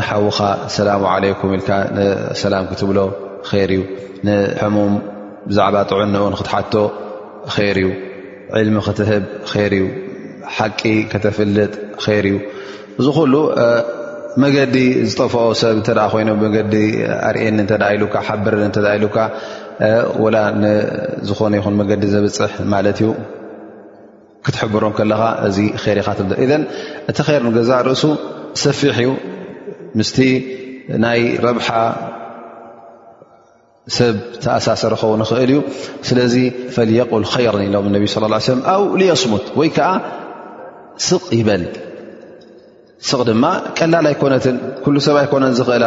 ንሓዉኻ 0.00 0.38
ሰላሙ 0.76 1.02
ለይኩም 1.24 1.50
ኢልካ 1.58 1.70
ንሰላም 1.96 2.64
ክትብሎ 2.70 2.98
ር 3.50 3.60
እዩ 3.76 3.82
ንሕሙም 4.28 4.94
ብዛዕባ 5.48 5.74
ጥዑ 5.90 5.98
ንኡን 6.14 6.34
ክትሓቶ 6.40 6.74
ይር 7.68 7.78
እዩ 7.84 7.90
ዕልሚ 8.60 8.76
ክትህብ 8.88 9.24
ይር 9.64 9.74
እዩ 9.80 9.82
ሓቂ 10.56 10.80
ከተፍልጥ 11.12 11.74
ይር 12.06 12.26
እዩ 12.32 12.38
እዚ 13.00 13.06
ኩሉ 13.18 13.34
መገዲ 14.42 14.76
ዝጠፍኦ 15.10 15.42
ሰብ 15.60 15.76
ተ 15.86 15.92
ኮይኑ 16.12 16.30
መገዲ 16.44 16.74
ኣርእየኒ 17.28 17.58
እተ 17.64 17.72
ኢሉካ 17.94 18.14
ሓብረን 18.28 18.70
ኢሉካ 18.96 19.16
ወላ 20.24 20.36
ዝኾነ 21.28 21.52
ይኹን 21.60 21.74
መገዲ 21.80 22.02
ዘበፅሕ 22.14 22.52
ማለት 22.74 22.98
እዩ 23.02 23.10
ክትሕብሮም 24.46 24.94
ከለካ 24.98 25.22
እዚ 25.48 25.56
ይር 25.84 25.98
ኢካት 26.02 26.18
ዘን 26.50 26.62
እቲ 27.10 27.16
ከይርን 27.26 27.52
ገዛ 27.58 27.70
ርእሱ 27.90 28.02
ሰፊሕ 28.64 28.96
እዩ 29.04 29.10
ምስቲ 30.00 30.18
ናይ 31.04 31.20
ረብሓ 31.46 31.68
ሰብ 33.96 34.16
ተኣሳሰረኸው 34.42 35.12
ንኽእል 35.22 35.50
እዩ 35.54 35.58
ስለዚ 36.10 36.34
ፈልየቁል 36.76 37.24
ከይርን 37.32 37.62
ኢሎም 37.70 37.86
ነብ 37.94 38.04
ስላ 38.16 38.34
ሰ 38.50 38.58
ኣብ 38.76 38.84
ልኣስሙት 39.00 39.46
ወይ 39.60 39.70
ከዓ 39.78 39.90
ስቕ 41.08 41.24
ይበል 41.40 41.62
ስቕ 43.08 43.20
ድማ 43.28 43.46
ቀላል 43.78 44.04
ኣይኮነትን 44.10 44.56
ኩ 44.84 44.86
ሰብ 45.06 45.16
ኣይኮነን 45.22 45.52
ዝኽእላ 45.58 45.86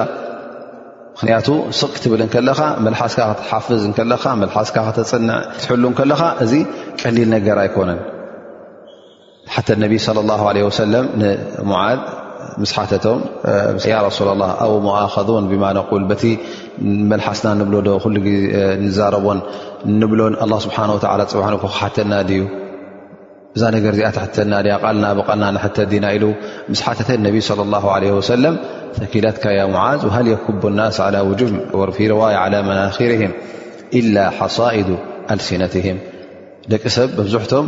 ምክንያቱ 1.13 1.47
ስቕ 1.79 1.89
ክትብል 1.95 2.21
ከለኻ 2.33 2.59
መሓስካ 2.85 3.19
ትሓፍዝስ 3.39 3.83
ክተፅ 3.99 4.23
ት 4.97 4.99
ከለኻ 5.99 6.21
እዚ 6.45 6.53
ቀሊል 7.01 7.27
ነገር 7.35 7.57
ኣይኮነን 7.63 7.99
ሓ 9.55 9.57
ነ 9.81 9.83
ንሙ 11.23 12.63
ስሓቶ 12.71 13.05
ኣብ 14.65 14.75
ከ 15.89 15.91
መሓስና 17.13 17.47
ንብዶ 17.61 17.87
ዛረቦ 18.97 19.25
ንብሎን 20.01 20.33
ስሓ 20.65 20.77
ፅ 21.01 21.03
ክሓተና 21.73 22.13
ድዩ 22.29 22.41
እዛ 23.55 23.63
ነገር 23.75 23.91
እዚኣ 23.95 24.09
ተሕተና 24.17 24.53
ድ 24.65 24.75
ቃልና 24.83 25.05
ብቃልና 25.17 25.57
ተ 25.75 25.85
ዲና 25.91 26.05
ኢሉ 26.17 26.25
ስ 26.79 26.81
ሓተተ 26.85 27.09
ነቢ 27.27 27.35
ص 27.47 27.49
ه 27.95 28.11
ወሰለም 28.19 28.55
ተኪላትካያ 28.99 29.59
ሙዝ 29.75 30.03
ሃ 30.15 30.19
የቡ 30.31 30.61
ናስ 30.77 30.97
ى 31.15 31.21
ው 31.79 31.81
ርፊርዋይ 31.89 32.35
መናርም 32.69 33.31
إላ 33.99 34.15
ሓሳኢድ 34.39 34.89
አልሲነትህም 35.33 35.97
ደቂ 36.71 36.83
ሰብ 36.95 37.09
መብዝሕቶም 37.19 37.65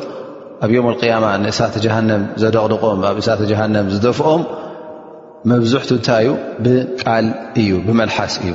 ኣብ 0.65 0.71
የም 0.75 0.87
ያማ 1.11 1.25
ንእሳተ 1.43 1.75
ጀሃነም 1.85 2.23
ዘደቕድቆም 2.41 2.99
ኣብ 3.09 3.17
እሳተ 3.21 3.41
ጀሃነም 3.51 3.85
ዝደፍኦም 3.93 4.41
መብዙሕቱ 5.51 5.89
ንታይዩ 5.99 6.29
ብቃል 6.63 7.27
እዩ 7.61 7.71
ብመልሓስ 7.87 8.33
እዩ 8.43 8.53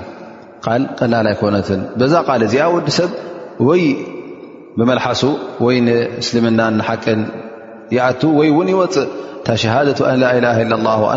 ል 0.80 0.82
ቀላል 0.98 1.28
ይኮነት 1.34 1.70
ዛ 2.14 2.18
ል 2.40 2.44
እዚኣ 2.48 2.66
ወዲ 2.76 2.88
ሰብ 2.98 3.10
ይ 3.82 3.86
ብመልሓሱ 4.78 5.22
ወይ 5.64 5.76
ንእስልምና 5.86 6.60
ንሓቅን 6.78 7.20
ይኣቱ 7.96 8.22
ወይውን 8.38 8.68
ይወፅእ 8.74 9.08
ታሸሃደة 9.46 9.98
ኣላላ 10.10 10.56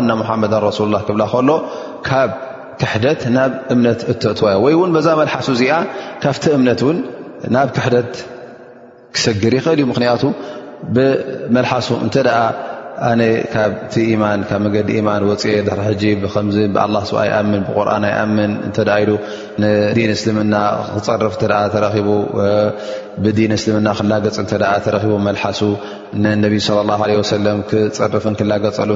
ና 0.08 0.12
ሙሓመዳ 0.22 0.52
ሱ 0.78 0.86
ላ 0.94 0.98
ክብላ 1.06 1.22
ከሎ 1.32 1.50
ካብ 2.08 2.30
ክሕደት 2.80 3.22
ናብ 3.36 3.52
እምነት 3.74 4.00
እተእወ 4.12 4.50
ወይ 4.64 4.74
ውን 4.80 4.90
በዛ 4.96 5.08
መልሓሱ 5.20 5.46
እዚኣ 5.56 5.74
ካብቲ 6.22 6.44
እምነት 6.58 6.80
ውን 6.88 6.98
ናብ 7.54 7.68
ክሕደት 7.76 8.12
ክሰግር 9.14 9.52
ይኽእል 9.58 9.78
እዩ 9.82 9.86
ምክንያቱ 9.92 10.22
ብመልሓሱ 10.96 11.88
እንተ 12.04 12.14
ኣ 12.40 12.42
ኣነ 13.06 13.22
ካብቲ 13.54 13.94
ማካብ 14.20 14.62
መዲ 14.74 14.90
ማን 15.06 15.22
ወፅ 15.30 15.42
ድሪ 15.68 15.80
ጂ 16.00 16.12
ዚ 16.54 16.64
ብ 16.72 16.76
ይኣምን 17.28 17.62
ብቁርን 17.68 18.04
ኣይኣምን 18.08 18.52
ኢ 18.68 19.04
ንዲን 19.62 20.10
እስልምና 20.16 20.54
ክፀርፍ 20.94 21.34
ተቡ 21.74 22.06
ብዲን 23.24 23.52
እስልምና 23.58 23.88
ክላገፅ 23.98 24.36
ተረቡ 24.86 25.10
መልሓሱ 25.26 25.60
ንነብ 26.24 26.54
ክፀርፍን 27.98 28.34
ክላገፀሉ 28.40 28.90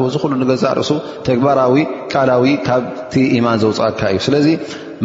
ቡ 0.00 0.10
ዝሉ 0.22 0.42
ገዝ 0.50 0.64
ርእሱ 0.80 0.90
ተግባራዊ 1.30 1.78
ቃላዊ 2.14 2.48
ካብቲ 2.68 3.14
ኢማን 3.38 3.60
ዘውፅካ 3.64 4.00
እዩ 4.14 4.20
ስለዚ 4.28 4.48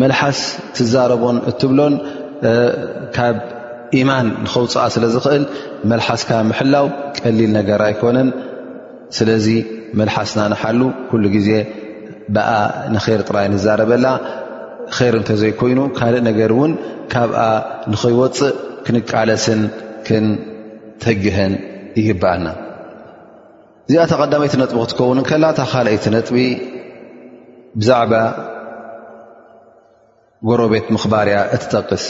መልሓስ 0.04 0.42
ትዛረቦን 0.78 1.38
እትብሎን 1.52 1.94
ኢማን 3.98 4.26
ንኸውፅኣ 4.46 4.82
ስለ 4.96 5.04
ዝኽእል 5.14 5.44
መልሓስካ 5.92 6.30
ምሕላው 6.50 6.88
ቀሊል 7.20 7.52
ነገር 7.60 7.80
ኣይኮነን 7.88 8.30
ስለዚ 9.18 9.48
መልሓስና 10.00 10.40
ንሓሉ 10.54 10.82
ኩሉ 11.10 11.24
ግዜ 11.36 11.50
ብኣ 12.36 12.48
ንር 12.96 13.22
ጥራይ 13.28 13.48
ንዛረበላ 13.54 14.06
ር 15.14 15.16
እንተዘይኮይኑ 15.22 15.80
ካልእ 15.98 16.22
ነገር 16.30 16.52
እውን 16.56 16.72
ካብኣ 17.14 17.40
ንኸይወፅእ 17.92 18.54
ክንቃለስን 18.86 19.62
ክንተግህን 20.08 21.54
ይግበኣና 22.00 22.48
እዚኣ 23.88 24.04
ተ 24.12 24.18
ቐዳሚይይቲ 24.22 24.56
ነጥቢ 24.62 24.78
ክትከውን 24.86 25.20
ከላ 25.30 25.44
እታ 25.54 25.62
ካልኣይቲ 25.74 26.06
ነጥቢ 26.16 26.38
ብዛዕባ 27.82 28.14
ጎሮ 30.50 30.60
ቤት 30.74 30.88
ምኽባርያ 30.96 31.38
እትጠቅስ 31.56 32.04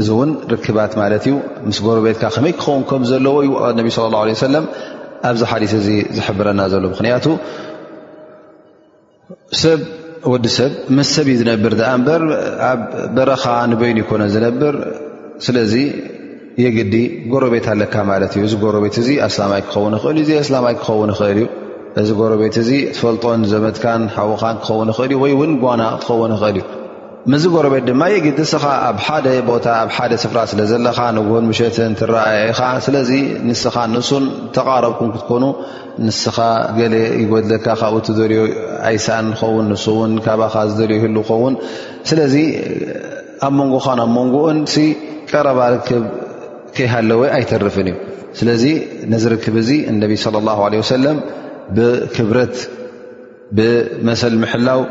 እዚ 0.00 0.08
እውን 0.16 0.30
ርክባት 0.52 0.92
ማለት 1.00 1.22
እዩ 1.28 1.34
ምስ 1.68 1.78
ጎረቤትካ 1.86 2.24
ከመይ 2.34 2.52
ክኸውን 2.60 2.82
ከም 2.90 3.02
ዘለዎ 3.10 3.36
ነቢ 3.78 3.88
ለ 3.96 4.06
ላ 4.14 4.18
ለ 4.28 4.36
ሰለም 4.48 4.64
ኣብዚ 5.30 5.42
ሓዲት 5.50 5.72
እዚ 5.80 5.88
ዝሕብረና 6.16 6.60
ዘሎ 6.72 6.84
ምክንያቱ 6.92 7.26
ሰብ 9.62 9.80
ወዲ 10.32 10.46
ሰብ 10.56 10.72
ምስ 10.96 11.08
ሰብእዩ 11.16 11.36
ዝነብር 11.40 11.74
ኣ 11.90 11.92
ምበር 12.00 12.22
ኣብ 12.70 12.80
በረኻ 13.16 13.44
ንበይኑ 13.70 13.96
ይኮነን 14.04 14.30
ዝነብር 14.34 14.74
ስለዚ 15.46 15.74
የግዲ 16.62 16.94
ጎረቤት 17.32 17.66
ኣለካ 17.72 17.94
ማለት 18.12 18.32
እዩ 18.38 18.42
እዚ 18.48 18.54
ጎረ 18.64 18.76
ቤት 18.84 18.96
እዚ 19.02 19.08
ኣስላማይ 19.26 19.60
ክኸውን 19.66 19.94
ይኽእል 19.98 20.16
ዩ 20.20 20.24
ዚኣስላማይ 20.30 20.74
ክኸውን 20.80 21.10
ይኽእል 21.14 21.38
እዩ 21.42 21.46
እዚ 22.02 22.08
ጎረ 22.20 22.32
ቤት 22.42 22.56
እዚ 22.62 22.70
ትፈልጦን 22.96 23.40
ዘመትካን 23.52 24.02
ሓወካን 24.16 24.56
ክኸውን 24.64 24.88
ይኽእል 24.92 25.12
እዩ 25.14 25.20
ወይ 25.24 25.32
እውን 25.36 25.52
ጓና 25.62 25.82
ትኸውን 26.02 26.32
ይኽእል 26.36 26.56
እዩ 26.60 26.71
ምዝ 27.30 27.44
ጎረቤት 27.54 27.84
ድማ 27.88 28.02
የግዲስኻ 28.12 28.62
ኣብ 28.86 28.96
ሓደ 29.06 29.26
ቦታ 29.48 29.66
ኣብ 29.80 29.90
ሓደ 29.96 30.12
ስፍራ 30.22 30.38
ስለ 30.52 30.60
ዘለካ 30.70 30.98
ንግህን 31.16 31.44
ምሸትን 31.50 31.92
ትረኣየኻ 31.98 32.60
ስለዚ 32.86 33.10
ንስኻ 33.48 33.74
ንሱን 33.92 34.24
ተቃረብኩም 34.56 35.10
ክትኮኑ 35.14 35.44
ንስኻ 36.06 36.36
ገለ 36.78 36.94
ይጎድለካ 37.20 37.66
ካብኡ 37.80 37.98
ቲዘርዮ 38.06 38.40
ኣይሳእን 38.88 39.26
ንኸውን 39.32 39.66
ንሱእውን 39.74 40.12
ካብካ 40.24 40.56
ዝደልዮ 40.70 40.96
ይህል 41.00 41.16
ኸውን 41.30 41.54
ስለዚ 42.10 42.34
ኣብ 43.48 43.52
መንጎኻን 43.60 44.00
ኣብ 44.06 44.10
መንጎኡን 44.18 44.58
ቀረባ 45.32 45.58
ርክብ 45.74 46.04
ከይሃለወ 46.78 47.22
ኣይተርፍን 47.36 47.88
እዩ 47.92 47.98
ስለዚ 48.40 48.64
ነዝርክብ 49.12 49.54
እዙ 49.62 49.70
እነቢ 49.92 50.12
ለ 50.34 50.42
ላ 50.48 50.56
ለ 50.74 50.80
ወሰለም 50.82 51.18
ብክብረት 51.76 52.56
ብመሰል 53.56 54.34
ምሕላው 54.42 54.82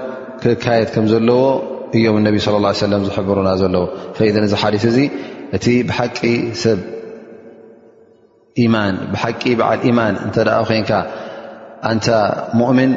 ክካየት 0.44 0.89
ከም 0.94 1.06
ዘለዎ 1.13 1.41
እዮም 1.98 2.18
ነብ 2.26 2.36
ለ 2.64 2.72
ሰለ 2.82 2.94
ዝሕብሩና 3.08 3.50
ዘለዎ 3.62 3.84
ፈን 4.18 4.44
እዚ 4.48 4.54
ሓዲት 4.62 4.84
እዚ 4.90 4.98
እቲ 5.58 5.66
ብሓቂ 5.88 6.18
ሰብ 6.64 6.80
ብሓቂ 9.14 9.42
በዓል 9.60 9.80
ኢማን 9.90 10.16
እንተደ 10.26 10.50
ኮይንካ 10.70 10.92
ኣንተ 11.90 12.06
ሙእምን 12.60 12.92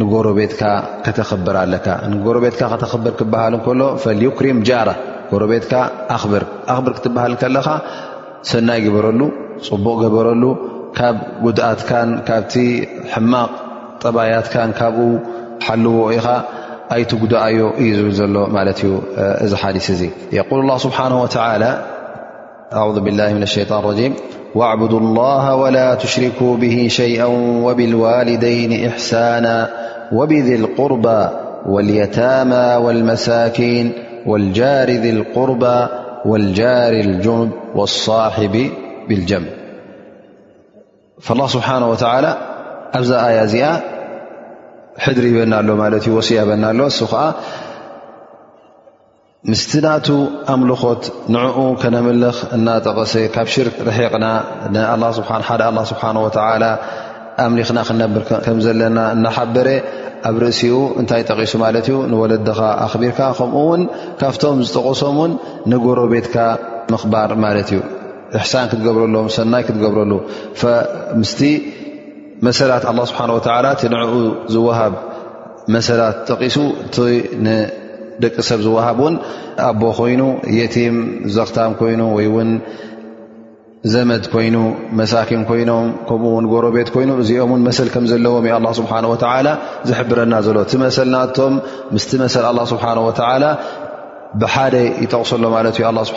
ንጎረ 0.00 0.26
ቤትካ 0.38 0.62
ከተኽብር 1.04 1.56
ኣለካ 1.62 1.86
ንረ 2.12 2.36
ቤትካ 2.44 2.60
ከተኽብር 2.72 3.12
ክበሃል 3.18 3.54
እከሎ 3.58 3.80
ዩክሪም 4.26 4.58
ጃራ 4.68 4.90
ጎረቤትካ 5.32 5.72
ኣኽብር 6.14 6.92
ክትበሃል 6.96 7.34
ከለካ 7.42 7.68
ስናይ 8.50 8.80
ግበረሉ 8.86 9.20
ፅቡቕ 9.68 9.94
ግበረሉ 10.04 10.42
ካብ 10.98 11.16
ጉድኣትካን 11.44 12.10
ካብቲ 12.26 12.54
ሕማቕ 13.12 13.50
ጠባያትካን 14.02 14.70
ካብኡ 14.80 15.06
ሓልዎ 15.66 15.94
ኢኻ 16.16 16.26
أيقول 16.92 17.30
الله 20.52 20.78
سبحانه 20.78 21.22
وتعالى 21.22 21.82
أعوذ 22.72 23.00
بالله 23.00 23.32
من 23.32 23.42
الشيان 23.42 23.72
الرجيم-واعبد 23.78 24.92
الله 24.92 25.54
ولا 25.54 25.94
تشركوا 25.94 26.56
به 26.56 26.86
شيئا 26.90 27.24
وبالوالدين 27.64 28.86
إحسانا 28.88 29.70
وبذي 30.12 30.54
القربى 30.54 31.28
واليتامى 31.66 32.84
والمساكين 32.84 33.92
والجار 34.26 34.90
ذي 34.90 35.10
القربى 35.10 35.88
والجار 36.24 36.92
الجنب 36.92 37.50
والصاحب 37.74 38.70
بالجم 39.08 39.44
فالله 41.20 41.46
سبحانه 41.46 41.90
وتعالى 41.90 42.36
أف 42.94 43.12
آيا 43.12 43.44
ሕድሪ 45.02 45.24
ይበና 45.34 45.52
ኣሎ 45.60 45.68
ማለት 45.82 46.04
እዩ 46.08 46.12
ወሲ 46.18 46.30
በና 46.48 46.64
ኣሎ 46.72 46.80
እሱ 46.92 47.00
ከዓ 47.12 47.22
ምስቲ 49.50 49.72
ናቱ 49.84 50.06
ኣምልኾት 50.52 51.02
ንዕኡ 51.34 51.56
ከነምልኽ 51.80 52.36
እናጠቀሰ 52.56 53.12
ካብ 53.34 53.48
ሽርክ 53.54 53.74
ርሒቕና 53.88 54.26
ሓደ 55.48 55.60
ኣላ 55.68 55.78
ስብሓን 55.90 56.18
ወተላ 56.26 56.64
ኣምሊኽና 57.44 57.78
ክነብር 57.88 58.22
ከም 58.46 58.58
ዘለና 58.66 58.98
ናሓበረ 59.24 59.68
ኣብ 60.28 60.36
ርእሲኡ 60.42 60.76
እንታይ 61.00 61.22
ጠቂሱ 61.30 61.52
ማለት 61.64 61.86
እዩ 61.90 61.96
ንወለድኻ 62.10 62.60
ኣኽቢርካ 62.84 63.20
ከምኡውን 63.38 63.82
ካብቶም 64.20 64.60
ዝጠቀሶምን 64.68 65.32
ንጎረ 65.72 65.98
ቤትካ 66.12 66.36
ምክባር 66.94 67.30
ማለት 67.46 67.68
እዩ 67.72 67.80
እሕሳን 68.36 68.66
ክትገብረሎዎም 68.70 69.28
ሰናይ 69.36 69.62
ክትገብረሉ 69.66 70.12
መሰላት 72.46 72.84
ስብሓ 73.10 73.20
እቲ 73.74 73.82
ንዕኡ 73.94 74.14
ዝወሃብ 74.54 74.94
መሰላት 75.74 76.16
ጠቂሱ 76.30 76.56
እቲ 76.84 76.96
ደቂ 78.22 78.34
ሰብ 78.48 78.60
ዝውሃብ 78.64 78.98
ውን 79.04 79.14
ኣቦ 79.68 79.82
ኮይኑ 79.98 80.22
የቲም 80.58 80.96
ዘክታም 81.36 81.72
ኮይኑ 81.80 82.00
ወይን 82.16 82.50
ዘመድ 83.92 84.24
ኮይኑ 84.32 84.56
መሳኪን 84.98 85.40
ኮይኖም 85.48 85.86
ከምኡ 86.08 86.28
ውን 86.36 86.44
ጎሮ 86.52 86.66
ቤት 86.76 86.88
ኮይኑ 86.94 87.10
እዚኦምን 87.22 87.62
መሰል 87.68 87.88
ከም 87.94 88.04
ዘለዎም 88.10 88.44
ዩ 88.50 88.72
ስብሓ 88.78 88.92
ዝሕብረና 89.88 90.34
ዘሎ 90.46 90.58
እቲ 90.66 90.72
መሰልናቶም 90.84 91.54
ምስ 91.96 92.06
መሰል 92.22 92.46
ስብሓ 92.72 92.84
ወላ 93.08 93.44
ብሓደ 94.42 94.74
ይጠቕሰሎ 95.02 95.44
ማ 95.54 95.58
እዩ 95.70 95.98
ስ 96.08 96.12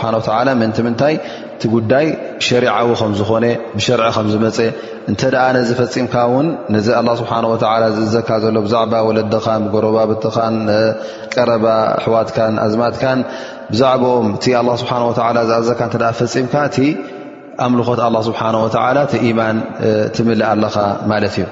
ምን 0.62 0.72
ምታይ 0.86 1.16
ቲ 1.62 1.70
ጉዳይ 1.74 2.06
ሸሪዊ 2.48 2.88
ከዝኾነ 3.02 3.44
ሸር 3.86 4.02
ዝመፀ 4.34 4.60
እተ 5.12 5.22
ፈፂምካ 5.80 6.16
ን 6.46 6.48
ነዚ 6.76 6.88
ዝእዘካ 7.98 8.30
ዘሎ 8.46 8.56
ብዛዕ 8.68 8.84
ወለድኻ 9.10 9.48
ጎረባ 9.76 9.98
ትኻን 10.24 10.56
ቀረባ 11.36 11.66
ኣሕዋትካ 12.00 12.38
ኣዝማትካን 12.66 13.20
ብዛኦም 13.74 14.28
እ 14.36 14.38
ስ 14.82 14.90
ዝኣዘካ 15.52 16.02
ፈፂምካ 16.22 16.56
እ 16.88 16.90
ኣምልኾት 17.66 18.00
ስሓ 18.28 18.42
ማን 19.38 19.58
ትምልእ 20.18 20.46
ኣለኻ 20.52 20.76
ማለት 21.12 21.36
እዩ 21.38 21.48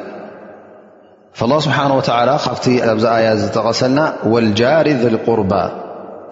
ስብሓ 1.67 1.77
ካብ 2.43 2.59
ብዚ 2.97 3.05
ኣያ 3.15 3.29
ዝተቐሰልና 3.41 3.99
ልጃሪድ 4.45 5.15
ቁርባ 5.25 5.53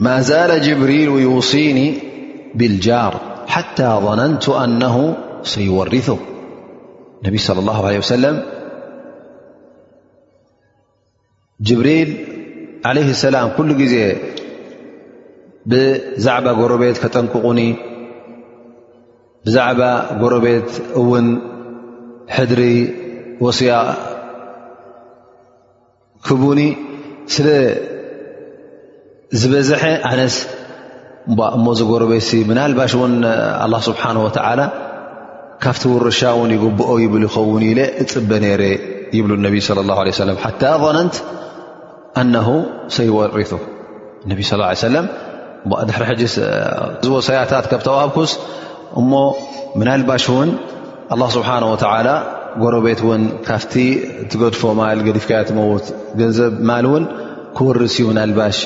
ما 0.00 0.20
زال 0.20 0.60
جبريل 0.60 1.08
يوصين 1.08 1.98
بالجار 2.54 3.20
حتى 3.46 3.98
ظننت 4.02 4.48
أنه 4.48 5.16
سيورثه 5.42 6.16
انبي 7.26 7.38
صلى 7.38 7.58
الله 7.58 7.86
عليه 7.86 7.98
وسلم 7.98 8.42
جبريل 11.60 12.26
عليه 12.84 13.10
السلام 13.10 13.50
كل 13.56 13.74
بعب 16.24 16.60
ربت 16.60 16.98
كتنققن 16.98 17.74
بعب 19.54 19.76
جربت 20.20 20.82
ون 20.96 21.26
حدر 22.28 22.86
وص 23.40 23.62
بن 26.30 26.74
ዝበዝሐ 29.40 29.82
ኣነስ 30.10 30.34
እ 31.82 31.84
ጎረቤ 31.90 32.14
ና 32.58 32.64
ባሽ 32.78 32.92
لله 32.96 33.78
ስብنه 33.88 34.20
و 34.26 34.28
ካብቲ 35.64 35.82
ውርሻ 35.94 36.20
ን 36.50 36.52
يقብኦ 36.56 36.90
ብ 37.12 37.14
يኸውን 37.26 37.62
ፅበ 38.12 38.30
ነረ 38.44 38.62
ይብ 39.16 39.26
صى 39.66 39.72
اله 39.84 39.96
عله 40.02 40.12
ظንት 40.84 41.14
ኣنه 42.20 42.48
ሰيሪቱ 42.96 43.50
صى 44.50 44.56
ه 44.60 46.04
عيه 46.10 46.20
ድ 47.02 47.06
ዝሰያታ 47.06 47.52
ብተሃኩስ 47.80 48.30
እ 49.00 49.02
له 51.20 51.28
ስهو 51.36 52.14
ጎረቤት 52.62 53.00
ካፍ 53.48 53.62
ትገድፎ 54.30 54.60
ማ 54.78 54.92
ዲፍ 55.16 55.26
ት 55.46 55.86
ገንዘብ 56.20 56.52
ማ 56.68 56.72
ን 56.90 57.04
ክርስ 57.56 57.96
ባሽ 58.38 58.58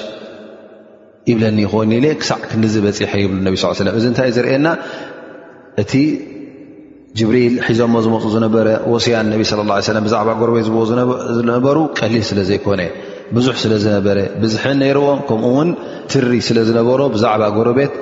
ይብለኒ 1.30 1.56
ይኮይኒ 1.66 1.92
ክሳዕ 2.20 2.36
ክዝ 2.50 2.74
በፂሐ 2.84 3.12
ይብሉ 3.22 3.38
ነብ 3.46 3.54
ስ 3.60 3.80
ለ 3.86 3.94
እዚ 3.98 4.04
እንታእ 4.10 4.30
ዝርኤየና 4.36 4.68
እቲ 5.82 5.92
ጅብሪል 7.18 7.54
ሒዞሞ 7.66 7.94
ዝመፁ 8.04 8.24
ዝነበረ 8.34 8.68
ወስያን 8.92 9.26
ነቢ 9.32 9.42
ስለ 9.50 9.60
ለ 9.96 10.00
ብዛዕባ 10.06 10.28
ጎረቤት 10.40 10.66
ዝ 10.68 10.72
ዝነበሩ 11.38 11.78
ቀሊል 11.98 12.24
ስለዘይኮነ 12.30 12.82
ብዙሕ 13.36 13.54
ስለ 13.62 13.72
ዝነበረ 13.84 14.18
ብዝሐን 14.42 14.76
ነይርዎ 14.82 15.06
ከምኡ 15.28 15.48
ውን 15.58 15.70
ትሪ 16.12 16.30
ስለዝነበሮ 16.48 17.00
ብዛዕባ 17.14 17.42
ጎረቤት 17.56 17.94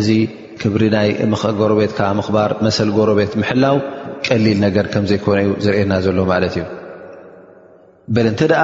እዚ 0.00 0.08
ክብሪ 0.62 0.82
ናይ 0.94 1.08
ጎረቤትካ 1.60 2.00
ምኽባር 2.18 2.50
መሰል 2.66 2.90
ጎረቤት 2.98 3.32
ምሕላው 3.42 3.76
ቀሊል 4.26 4.58
ነገር 4.66 4.84
ከም 4.92 5.04
ዘይኮነ 5.10 5.38
ዩ 5.48 5.52
ዝርኤና 5.64 5.92
ዘሎ 6.06 6.18
ማለት 6.32 6.54
እዩ 6.58 6.64
በ 8.16 8.24
ንተ 8.30 8.40
ደኣ 8.52 8.62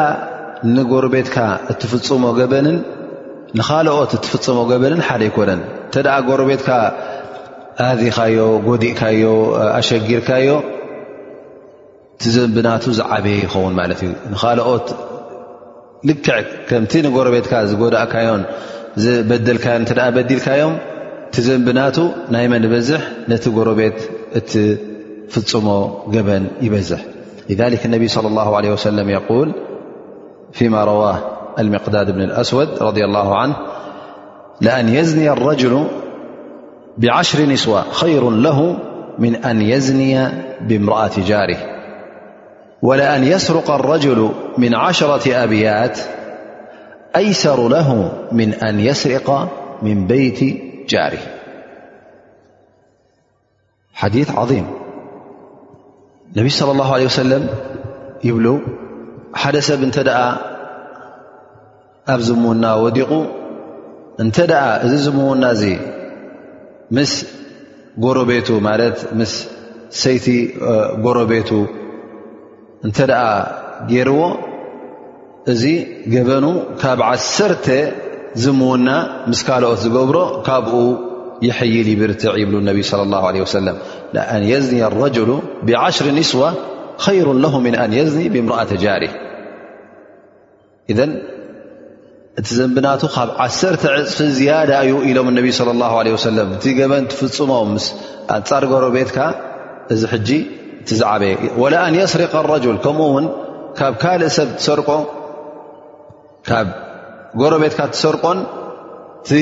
ንጎረቤትካ 0.76 1.36
እትፍፅሞ 1.72 2.24
ገበንን 2.38 2.76
ንኻልኦት 3.58 4.10
እትፍፅሞ 4.16 4.58
ገበንን 4.72 5.00
ሓደ 5.06 5.22
ይኮነን 5.28 5.60
እተደኣ 5.88 6.16
ጎረ 6.28 6.40
ቤትካ 6.50 6.68
ኣዚኻዮ 7.88 8.38
ጎዲእካዮ 8.66 9.22
ኣሸጊርካዮ 9.78 10.48
ቲዘንብናቱ 12.22 12.84
ዝዓበየ 12.98 13.36
ይኸውን 13.44 13.74
ማለት 13.80 14.00
እዩ 14.04 14.10
ንኻልኦት 14.32 14.86
ልክዕ 16.08 16.26
ከምቲ 16.68 16.92
ንጎረቤትካ 17.06 17.52
ዝጎዳእካዮን 17.70 18.42
ዝበደልካዮን 19.04 19.82
እተ 19.88 19.92
በዲልካዮም 20.16 20.74
ቲዘንብናቱ 21.34 21.96
ናይ 22.34 22.46
መን 22.52 22.62
ይበዝሕ 22.68 23.00
ነቲ 23.30 23.44
ጎሮቤት 23.56 23.98
እትፍፅሞ 24.40 25.68
ገበን 26.14 26.44
ይበዝሕ 26.66 27.00
ነቢይ 27.94 28.08
ص 28.16 28.72
ወሰለም 28.76 29.08
ል 29.46 29.50
ፊማ 30.58 30.74
ረዋህ 30.90 31.18
المقداد 31.58 32.10
بن 32.10 32.20
الأسود 32.22 32.68
رضي 32.82 33.04
الله 33.04 33.36
عنه 33.38 33.56
لأن 34.60 34.88
يزني 34.88 35.30
الرجل 35.30 35.86
بعشر 36.98 37.42
نسوى 37.46 37.84
خير 37.90 38.30
له 38.30 38.76
من 39.18 39.36
أن 39.36 39.62
يزني 39.62 40.28
بامرأة 40.60 41.10
جاره 41.26 41.58
ولأن 42.82 43.24
يسرق 43.24 43.70
الرجل 43.70 44.30
من 44.58 44.74
عشرة 44.74 45.44
أبيات 45.44 46.00
أيثر 47.16 47.68
له 47.68 48.12
من 48.32 48.54
أن 48.54 48.80
يسرق 48.80 49.48
من 49.82 50.06
بيت 50.06 50.42
جاره 50.88 51.18
حديث 53.94 54.30
عظيم 54.30 54.66
النبي 56.36 56.48
صلى 56.48 56.72
الله 56.72 56.94
عليه 56.94 57.04
وسلم 57.04 57.48
يبلوحدث 58.24 59.72
بنتد 59.72 60.08
ኣብ 62.14 62.20
ዝሙና 62.28 62.64
ወዲቑ 62.84 63.12
እንተ 64.22 64.36
ኣ 64.62 64.64
እዚ 64.84 64.92
ዝمውና 65.06 65.44
እ 65.70 65.70
ምስ 66.96 67.12
ጎረ 68.04 68.16
ቤቱ 68.30 68.48
ምስ 69.18 69.32
ሰይቲ 70.02 70.26
ጎሮ 71.04 71.18
ቤቱ 71.32 71.50
እንተ 72.86 72.98
ኣ 73.22 73.28
ገርዎ 73.90 74.20
እዚ 75.52 75.62
ገበኑ 76.14 76.46
ካብ 76.82 77.00
ዓተ 77.10 77.68
ዝمና 78.42 78.88
ምስ 79.30 79.40
ካልኦት 79.46 79.80
ዝገብሮ 79.84 80.18
ካብኡ 80.48 80.74
يحيል 81.48 81.86
يብርትዕ 81.94 82.32
ይብሉ 82.40 82.56
ነቢ 82.68 82.78
صى 82.90 83.00
الله 83.06 83.22
عله 83.30 83.40
وسلم 83.46 83.76
ኣንየዝኒ 84.36 84.76
الረجሉ 84.88 85.30
ብ10ሪ 85.66 86.06
ንስዋ 86.18 86.42
خሩ 87.04 87.26
له 87.44 87.52
ن 87.72 87.74
ኣን 87.82 87.90
የዝኒ 87.98 88.22
ብምرአ 88.34 88.60
ተጃሪ 88.72 89.04
ذ 90.98 91.00
እቲ 92.38 92.48
ዘብናቱ 92.58 93.02
ካብ 93.14 93.28
ዓሰርተ 93.44 93.82
ዕፅፊ 94.00 94.18
ዝያዳ 94.38 94.70
እዩ 94.86 94.92
ኢሎም 95.10 95.28
ነ 95.36 95.38
صى 95.58 95.64
اه 95.86 96.18
ሰ 96.24 96.28
እቲ 96.56 96.64
ገበን 96.78 97.04
ትፍፅሞ 97.12 97.52
ስ 97.84 97.86
ኣንፃር 98.36 98.64
ጎረ 98.72 98.84
ቤትካ 98.96 99.18
እዚ 99.94 100.02
ዝዓበየ 100.98 101.74
አን 101.86 101.94
ስሪق 102.12 102.32
ረል 102.50 102.62
ከምኡ 102.84 103.08
ውን 103.14 103.26
እ 104.28 104.30
ሰ 104.66 104.70
ጎሮ 107.40 107.52
ቤትካ 107.62 107.80
ሰርቆን 108.02 108.38
ቲ 109.28 109.34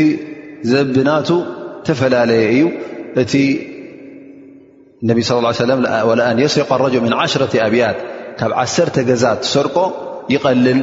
ዘብናቱ 0.73 1.29
ተፈላለየ 1.87 2.45
እዩ 2.55 2.65
እቲ 3.23 3.33
ص 5.29 5.31
ه 7.23 7.33
ሽ 7.35 7.55
ኣብያት 7.69 7.99
ካብ 8.41 8.53
ዓተ 8.65 8.97
ገዛ 9.09 9.25
ሰርቆ 9.55 9.77
ይቀልል 10.35 10.81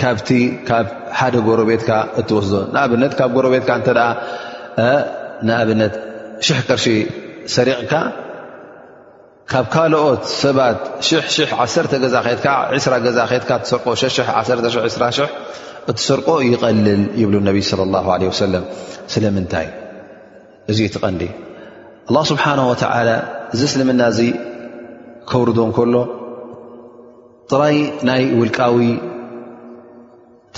ካብቲ 0.00 0.28
ካብ 0.68 0.86
ሓደ 1.18 1.34
ጎሮ 1.46 1.60
ቤትካ 1.70 1.90
እትወስዶ 2.20 2.54
ንኣብነት 2.74 3.12
ካብ 3.18 3.30
ጎሮ 3.36 3.46
ቤትካ 3.54 3.70
እተ 3.80 3.90
ንኣብነት 5.48 5.94
ሽሕ 6.46 6.58
ቅርሺ 6.68 6.84
ሰሪቕካ 7.56 7.92
ካብ 9.52 9.66
ካልኦት 9.74 10.22
ሰባት 10.42 10.78
ዓ 11.62 11.66
ገዛ 12.04 12.14
ትካ 12.40 12.46
ገዛ 13.08 13.18
ትካ 13.42 13.50
ሰርቆ 13.70 13.86
2 14.78 15.22
እትሰርቆ 15.90 16.28
ይቀልል 16.48 17.02
ይብሉ 17.20 17.34
ነቢ 17.48 17.60
ለ 17.78 17.84
ለ 18.22 18.34
ሰለም 18.42 18.64
ስለምንታይ 19.12 19.66
እዚ 20.72 20.78
ትቐንዲ 20.94 21.24
ኣ 22.18 22.20
ስብሓነ 22.30 22.60
ወተላ 22.70 23.08
እዚ 23.54 23.62
ስልምና 23.72 24.02
እዚ 24.12 24.20
ከውርዶን 25.30 25.70
ከሎ 25.76 25.94
ጥራይ 27.52 27.76
ናይ 28.08 28.22
ውልቃዊ 28.40 28.78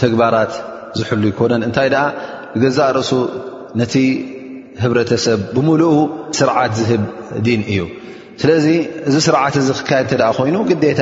ተግባራት 0.01 0.53
ዝሕሉ 0.99 1.23
ይኮነን 1.33 1.63
እንታይ 1.67 1.89
ደኣ 1.95 2.05
ገዛ 2.63 2.79
ርእሱ 2.97 3.11
ነቲ 3.81 3.95
ህብረተሰብ 4.83 5.41
ብምሉኡ 5.55 5.95
ስርዓት 6.39 6.73
ዝህብ 6.81 7.03
ዲን 7.47 7.61
እዩ 7.73 7.81
ስለዚ 8.41 8.67
እዚ 9.09 9.15
ስርዓት 9.27 9.55
እዚ 9.61 9.69
ክካየድ 9.79 10.09
ተኣ 10.21 10.31
ኮይኑ 10.39 10.57
ግዴታ 10.71 11.01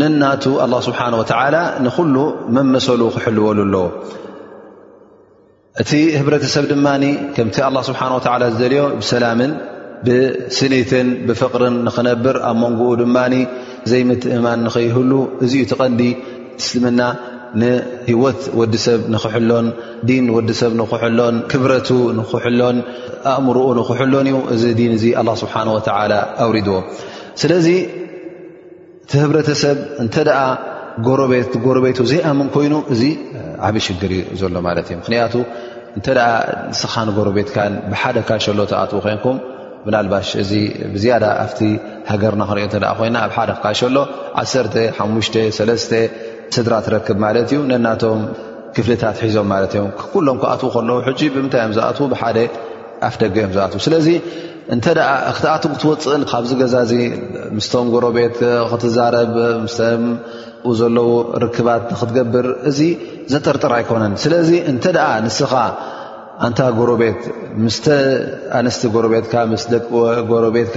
ንናቱ 0.00 0.44
ኣላ 0.64 0.74
ስብሓን 0.88 1.14
ወዓላ 1.20 1.56
ንኩሉ 1.86 2.14
መመሰሉ 2.56 3.02
ክሕልወሉ 3.14 3.58
ኣለዎ 3.66 3.84
እቲ 5.82 5.90
ህብረተሰብ 6.20 6.64
ድማ 6.72 6.86
ከምቲ 7.36 7.56
ኣ 7.66 7.70
ስብሓ 7.88 8.00
ወ 8.16 8.20
ዝደልዮ 8.56 8.82
ብሰላምን 9.00 9.50
ብስኒትን 10.06 11.08
ብፍቕርን 11.28 11.76
ንኽነብር 11.86 12.36
ኣብ 12.50 12.56
መንግኡ 12.64 12.88
ድማ 13.02 13.16
ዘይምትእማን 13.90 14.60
ንኽይህሉ 14.66 15.12
እዚዩ 15.44 15.62
ትቐንዲ 15.70 16.00
ትስልምና 16.60 17.00
ንሂወት 17.60 18.40
ወዲሰብ 18.60 19.00
ንክሕሎን 19.14 19.66
ዲን 20.08 20.24
ወዲሰብ 20.36 20.72
ንኽሕሎን 20.80 21.36
ክብረቱ 21.50 21.88
ንኽሕሎን 22.18 22.78
ኣእምርኡ 23.34 23.64
ንክሕሎን 23.78 24.26
እዩ 24.54 24.64
እዚ 24.96 25.04
እ 25.20 25.24
ስብሓ 25.42 25.54
ወ 25.76 25.78
ኣውሪድዎ 26.44 26.74
ስለዚ 27.42 27.68
ቲ 29.10 29.20
ህብረተሰብ 29.22 29.78
እተ 30.04 30.16
ጎረቤቱ 31.64 31.98
ዘይኣምን 32.10 32.46
ኮይኑ 32.54 32.74
እዚ 32.94 33.02
ዓብ 33.66 33.74
ሽግር 33.86 34.12
ዘሎ 34.40 34.54
ማለት 34.66 34.86
እዩምክንያቱ 34.92 35.34
እንተ 35.98 36.06
ስኻን 36.78 37.08
ጎረቤትካ 37.16 37.56
ብሓደ 37.92 38.16
ካሸሎ 38.28 38.58
ተኣትዉ 38.70 38.98
ኮይንኩም 39.04 39.36
ብናባሽ 39.86 40.28
እዚ 40.42 40.52
ብዝያ 40.94 41.16
ኣብቲ 41.42 41.60
ሃገርና 42.10 42.42
ክሪኦ 42.50 42.64
ኮይና 43.00 43.16
ኣብ 43.26 43.32
ሓደ 43.36 43.50
ክካሸሎ 43.58 43.96
1 44.44 46.25
ስድራ 46.54 46.74
ትረክብ 46.86 47.18
ማለት 47.24 47.48
እዩ 47.52 47.60
ነናቶም 47.70 48.20
ክፍልታት 48.76 49.16
ሒዞም 49.26 49.46
ማለት 49.52 49.72
እዮም 49.76 49.90
ኩሎም 50.12 50.36
ክኣትኡ 50.42 50.68
ከለዉ 50.74 50.98
ሕጂ 51.06 51.20
ብምንታይ 51.34 51.60
እዮም 51.62 51.72
ዝኣትዉ 51.76 52.04
ብሓደ 52.12 52.38
ኣፍ 53.08 53.14
ደገ 53.22 53.34
እዮም 53.42 53.52
ዝኣትዉ 53.56 53.78
ስለዚ 53.86 54.08
እንተ 54.74 54.86
ክትኣት 55.36 55.64
ክትወፅእን 55.72 56.22
ካብዚ 56.30 56.50
ገዛ 56.60 56.74
ዚ 56.90 56.94
ምስቶም 57.56 57.86
ጎረ 57.94 58.06
ቤት 58.16 58.38
ክትዛረብ 58.70 59.34
ስም 59.76 60.02
ዘለዉ 60.78 61.10
ርክባት 61.44 61.82
ክትገብር 61.98 62.46
እዚ 62.70 62.80
ዘጠርጥር 63.32 63.72
ኣይኮነን 63.78 64.14
ስለዚ 64.24 64.50
እንተ 64.72 64.84
ኣ 65.10 65.10
ንስኻ 65.26 65.52
ኣንታ 66.46 66.60
ጎረ 66.78 66.90
ቤት 67.02 67.20
ምስተ 67.64 67.86
ኣነስቲ 68.58 68.82
ጎረቤትካ 68.94 69.34
ምስ 69.52 69.62
ደ 69.72 69.74
ጎሮቤትካ 70.30 70.76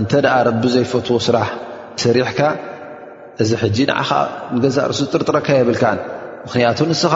እንተ 0.00 0.12
ረቢ 0.48 0.62
ዘይፈትዎ 0.76 1.18
ስራሕ 1.26 1.48
ሰሪሕካ 2.04 2.40
እዚ 3.42 3.50
ሕጂ 3.62 3.76
ንዓኻ 3.90 4.10
ንገዛ 4.54 4.76
ርእሱ 4.90 5.00
ዝጥርጥረካ 5.04 5.48
የብልካ 5.58 5.84
ምክንያቱ 6.46 6.78
ንስኻ 6.90 7.12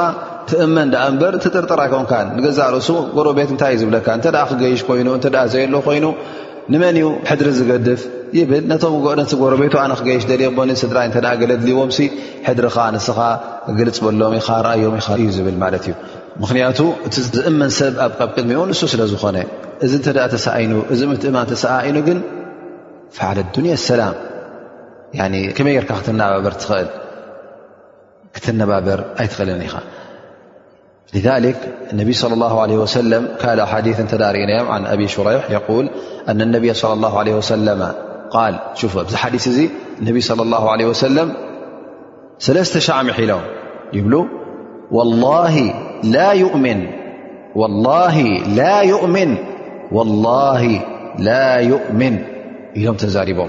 ትእመን 0.48 0.88
ዳኣ 0.92 1.04
እምበር 1.10 1.34
ትጥርጥራ 1.44 1.78
ኣይኮንካ 1.86 2.12
ንገዛ 2.36 2.58
ርእሱ 2.74 2.88
ጎረ 3.16 3.28
ቤት 3.38 3.50
እንታይ 3.54 3.72
እዩ 3.76 3.80
ዝብለካ 3.82 4.08
ተ 4.24 4.28
ክገይሽ 4.50 4.80
ኮይኑ 4.88 5.08
እተ 5.18 5.26
ዘየሎ 5.52 5.74
ኮይኑ 5.86 6.06
ንመን 6.72 6.96
እዩ 7.00 7.06
ሕድሪ 7.28 7.48
ዝገድፍ 7.58 8.00
ይብል 8.38 8.64
ነቶም 8.72 8.92
ጎረቤቱ 9.42 9.74
ኣነ 9.84 9.92
ክገይሽ 10.00 10.24
ደል 10.30 10.42
ቦኒ 10.58 10.70
ስድራይ 10.82 11.08
ተ 11.14 11.18
ገለድልዎም 11.40 11.90
ሕድሪኻ 12.46 12.76
ንስኻ 12.96 13.18
ግልፅ 13.78 13.98
በሎም 14.06 14.34
ኢ 14.40 14.42
ርኣዮም 14.66 14.94
ኢ 14.98 15.02
እዩ 15.20 15.28
ዝብል 15.36 15.56
ማለት 15.64 15.84
እዩ 15.88 15.94
ምክንያቱ 16.42 16.78
እቲ 17.06 17.14
ዝእመን 17.36 17.72
ሰብ 17.78 17.94
ኣብ 18.04 18.12
ቀብቅልሚኦ 18.20 18.60
ንሱ 18.70 18.82
ስለዝኾነ 18.92 19.36
እዚ 19.86 19.92
ተ 20.06 20.28
ተሰኢኑ 20.34 20.72
እዚ 20.94 21.00
ምትእማ 21.10 21.38
ተሰ 21.52 21.64
ኢኑ 21.88 21.98
ግን 22.08 22.20
ፋለ 23.18 23.36
ዱንያ 23.56 23.72
ኣሰላም 23.80 24.14
ن 25.14 25.50
كمي 25.50 25.78
ر 25.78 25.84
تنببر 25.84 26.54
ل 26.62 26.86
كتنبابر 28.34 29.04
أيتل 29.20 29.68
لذلك 31.14 31.56
النبي 31.92 32.12
صلى 32.12 32.34
الله 32.34 32.60
عليه 32.60 32.76
وسلم 32.76 33.28
كل 33.42 33.62
حديث 33.62 34.00
تدارእنيم 34.14 34.68
عن 34.68 34.86
أبي 34.86 35.08
شريح 35.08 35.50
يقول 35.50 35.90
أن 36.28 36.40
النبي 36.40 36.74
صلى 36.74 36.92
الله 36.92 37.18
عليه 37.18 37.34
وسلم 37.34 37.92
قال 38.30 38.58
ف 38.74 39.14
حديث 39.14 39.70
النبي 40.00 40.20
صلى 40.20 40.42
الله 40.42 40.70
عليه 40.72 40.86
وسلم 40.86 41.32
ثلث 42.40 42.76
شعمح 42.78 43.20
لم 43.20 43.40
بلو 43.92 44.20
ؤ 44.24 44.28
ؤوالله 44.92 45.74
لا 51.18 51.52
يؤمن 51.62 52.18
إلم 52.76 52.94
تزاربم 52.94 53.48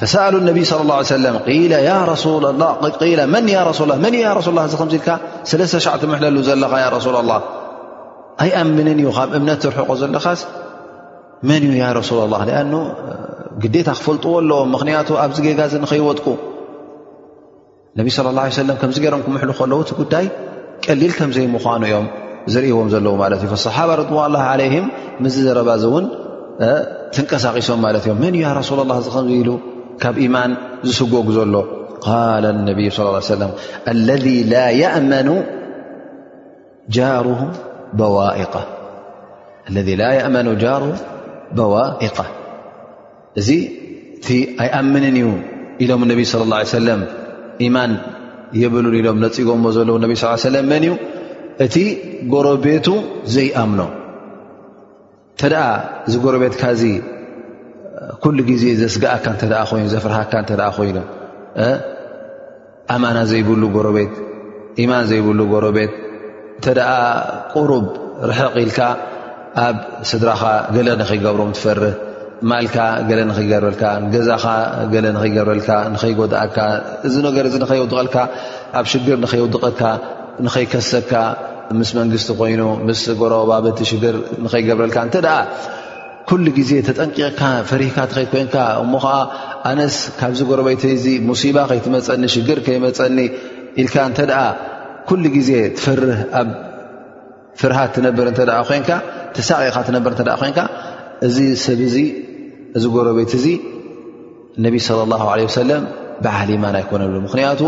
ፈሰኣሉ 0.00 0.34
ነብይ 0.48 0.64
ه 0.68 0.76
መ 0.78 1.76
መን 1.76 1.76
ሱ 3.68 4.52
እዚ 4.64 4.78
ከምዚ 4.80 4.96
ኢልካ 4.98 5.10
ሰለተሸዕ 5.50 5.92
ምለሉ 6.12 6.36
ዘለኻ 6.48 6.72
ረሱላ 6.94 7.16
ላ 7.30 7.34
ኣይ 8.42 8.50
ኣምንን 8.60 8.88
እዩ 9.02 9.08
ካብ 9.16 9.30
እምነት 9.38 9.58
ዝርሕቆ 9.64 9.90
ዘለኻስ 10.02 10.40
መን 11.48 11.62
እዩ 11.68 11.72
ረሱላ 12.00 12.20
ላ 12.32 12.36
ኣ 12.60 12.62
ግዴታ 13.64 13.88
ክፈልጥዎ 13.98 14.30
ኣለዎ 14.42 14.58
ምክንያቱ 14.74 15.08
ኣብዚ 15.24 15.36
ገጋዝ 15.46 15.72
ንኸይወጥቁ 15.82 16.26
ነ 17.98 18.06
ለ 18.68 18.78
ከምዚ 18.84 18.96
ገሮም 19.04 19.22
ክምሉ 19.26 19.50
ከለዉ 19.58 19.80
ቲ 19.90 19.96
ጉዳይ 20.00 20.26
ቀሊል 20.86 21.12
ከምዘይምዃኑ 21.18 21.82
እዮም 21.90 22.06
ዝርእዎም 22.54 22.88
ዘለዉ 22.94 23.12
ማለት 23.22 23.40
እዩ 23.48 23.50
صሓባ 23.66 23.90
ርድዋን 24.00 24.32
ለ 24.62 24.62
ምዝ 25.24 25.34
ዘረባዚ 25.48 25.82
እውን 25.90 26.04
ትንቀሳቂሶም 27.16 27.80
ማለት 27.86 28.02
እዮ 28.06 28.12
መን 28.22 28.34
እዩ 28.40 28.62
ሱ 28.70 28.78
ላ 28.90 28.98
እዚ 29.02 29.08
ከምዙ 29.16 29.34
ኢሉ 29.42 29.50
ካብ 30.02 30.16
ኢማን 30.26 30.50
ዝስጎጉ 30.88 31.26
ዘሎ 31.38 31.54
ነብዩ 32.68 32.86
ለذ 34.08 34.26
ላ 34.52 34.62
እመኑ 35.00 35.28
ጃሩ 36.96 37.26
በዋኢቃ 41.58 42.22
እዚ 43.40 43.48
እቲ 44.20 44.28
ኣይኣምንን 44.62 45.16
እዩ 45.22 45.28
ኢሎም 45.84 46.02
ነብ 46.10 46.20
ለ 46.86 46.90
ه 47.60 47.70
ማን 47.76 47.92
የብሉን 48.62 48.94
ኢሎም 49.00 49.18
ነፂ 49.26 49.36
ጎሞ 49.48 49.64
ዘለዉ 49.78 49.96
ነቢ 50.04 50.14
ለ 50.56 50.58
መን 50.72 50.82
እዩ 50.88 50.92
እቲ 51.64 51.74
ጎረቤቱ 52.32 52.86
ዘይኣምኖ 53.34 53.80
እተኣ 55.34 55.54
እዚ 56.08 56.14
ጎረ 56.24 56.34
ቤትካ 56.42 56.62
ኩሉ 58.22 58.38
ግዜ 58.50 58.64
ዘስጋኣካ 58.82 59.26
እተ 59.36 59.42
ይኑ 59.78 59.86
ዘፍርሃካ 59.94 60.32
እንተኣ 60.42 60.60
ኮይኑ 60.76 60.98
ኣማና 62.94 63.18
ዘይብሉ 63.30 63.62
ጎሮቤት 63.76 64.14
ኢማን 64.82 65.04
ዘይብሉ 65.10 65.40
ጎሮቤት 65.52 65.92
እንተደኣ 66.58 66.90
ቁሩብ 67.54 67.84
ርሕቒልካ 68.30 68.78
ኣብ 69.66 69.76
ስድራኻ 70.10 70.42
ገለ 70.76 70.88
ንኸይገብሮም 71.00 71.50
ትፈርህ 71.56 71.94
ማልካ 72.50 72.76
ገለ 73.08 73.20
ንኸይገብረልካ 73.30 73.84
ገዛኻ 74.14 74.44
ገለ 74.92 75.06
ንኸይገብረልካ 75.16 75.70
ንኸይጎድኣካ 75.94 76.56
እዚ 77.08 77.14
ነገር 77.28 77.44
እ 77.48 77.52
ንኸየውድቐልካ 77.62 78.16
ኣብ 78.80 78.84
ሽግር 78.92 79.16
ንኸይውድቐልካ 79.24 79.82
ንኸይከሰካ 80.46 81.12
ምስ 81.80 81.90
መንግስቲ 82.00 82.28
ኮይኑ 82.40 82.62
ምስ 82.88 83.02
ጎረ 83.20 83.32
ባበቲ 83.50 83.78
ሽግር 83.90 84.16
ንኸይገብረልካ 84.44 84.96
እንተደኣ 85.08 85.36
ኩሉ 86.30 86.46
ግዜ 86.58 86.72
ተጠንቂቕካ 86.86 87.38
ፈሪህካ 87.68 87.96
ተኸድ 88.10 88.28
ኮይንካ 88.32 88.56
እሞ 88.82 88.92
ከዓ 89.04 89.14
ኣነስ 89.70 89.94
ካብዚ 90.18 90.40
ጎረበይት 90.50 90.82
ዚ 91.04 91.14
ሙሲባ 91.28 91.56
ከይትመፀኒ 91.70 92.22
ሽግር 92.34 92.58
ከይመፀኒ 92.66 93.16
ኢልካ 93.82 93.96
እተ 94.10 94.20
ኩሉ 95.08 95.24
ግዜ 95.36 95.50
ፍርሃ 97.60 97.78
ተሳቂካ 99.38 99.76
ትነብር 99.88 100.10
ኮይንካ 100.42 100.60
እዚ 101.28 101.36
ሰብ 101.64 101.80
እዚ 101.88 101.98
ጎረበይት 102.96 103.32
እዚ 103.40 103.46
ነቢ 104.66 104.76
ስ 104.86 104.98
ላ 105.12 105.14
ሰለም 105.58 105.82
ብዓሊማን 106.26 106.74
ኣይኮነሉ 106.82 107.14
ምክንያቱ 107.26 107.60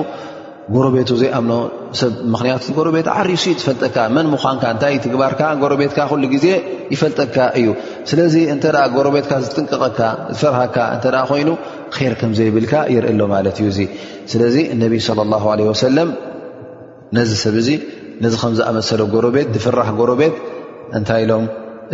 ጎረ 0.75 0.87
ቤቱ 0.95 1.09
ዘይኣምኖ 1.21 1.53
ሰብ 2.01 2.13
ምክንያቱ 2.33 2.63
ጎሮቤት 2.77 3.07
ዓሪሱ 3.15 3.45
ትፈልጠካ 3.61 3.97
መን 4.17 4.27
ምዃንካ 4.35 4.65
እንታይ 4.75 4.95
ትግባርካ 5.05 5.41
ጎረ 5.63 5.73
ቤትካ 5.81 5.99
ሉ 6.23 6.27
ግዜ 6.35 6.47
ይፈልጠካ 6.95 7.37
እዩ 7.61 7.67
ስለዚ 8.11 8.35
እንተኣ 8.55 8.77
ጎረ 8.97 9.09
ቤትካ 9.17 9.33
ዝጥንቀቐካ 9.47 10.01
ዝፈርሃካ 10.37 10.77
እተ 10.97 11.07
ኮይኑ 11.31 11.49
ር 12.13 12.15
ከም 12.21 12.33
ዘይብልካ 12.39 12.75
ይርኢ 12.95 13.13
ሎ 13.23 13.27
ማለት 13.35 13.57
እዩ 13.65 13.69
እ 13.75 13.89
ስለዚ 14.35 14.57
ነብ 14.83 14.95
ለ 15.19 15.27
ላ 15.33 15.43
ለ 15.63 15.67
ወሰለም 15.73 16.11
ነዚ 17.19 17.33
ሰብ 17.45 17.57
እዚ 17.63 17.69
ነዚ 18.25 18.35
ከም 18.45 18.55
ዝኣመሰለ 18.61 19.01
ጎሮ 19.17 19.27
ቤት 19.39 19.49
ድፍራሕ 19.57 19.89
ጎረቤት 20.01 20.37
እንታይ 21.01 21.21
ኢሎም 21.27 21.45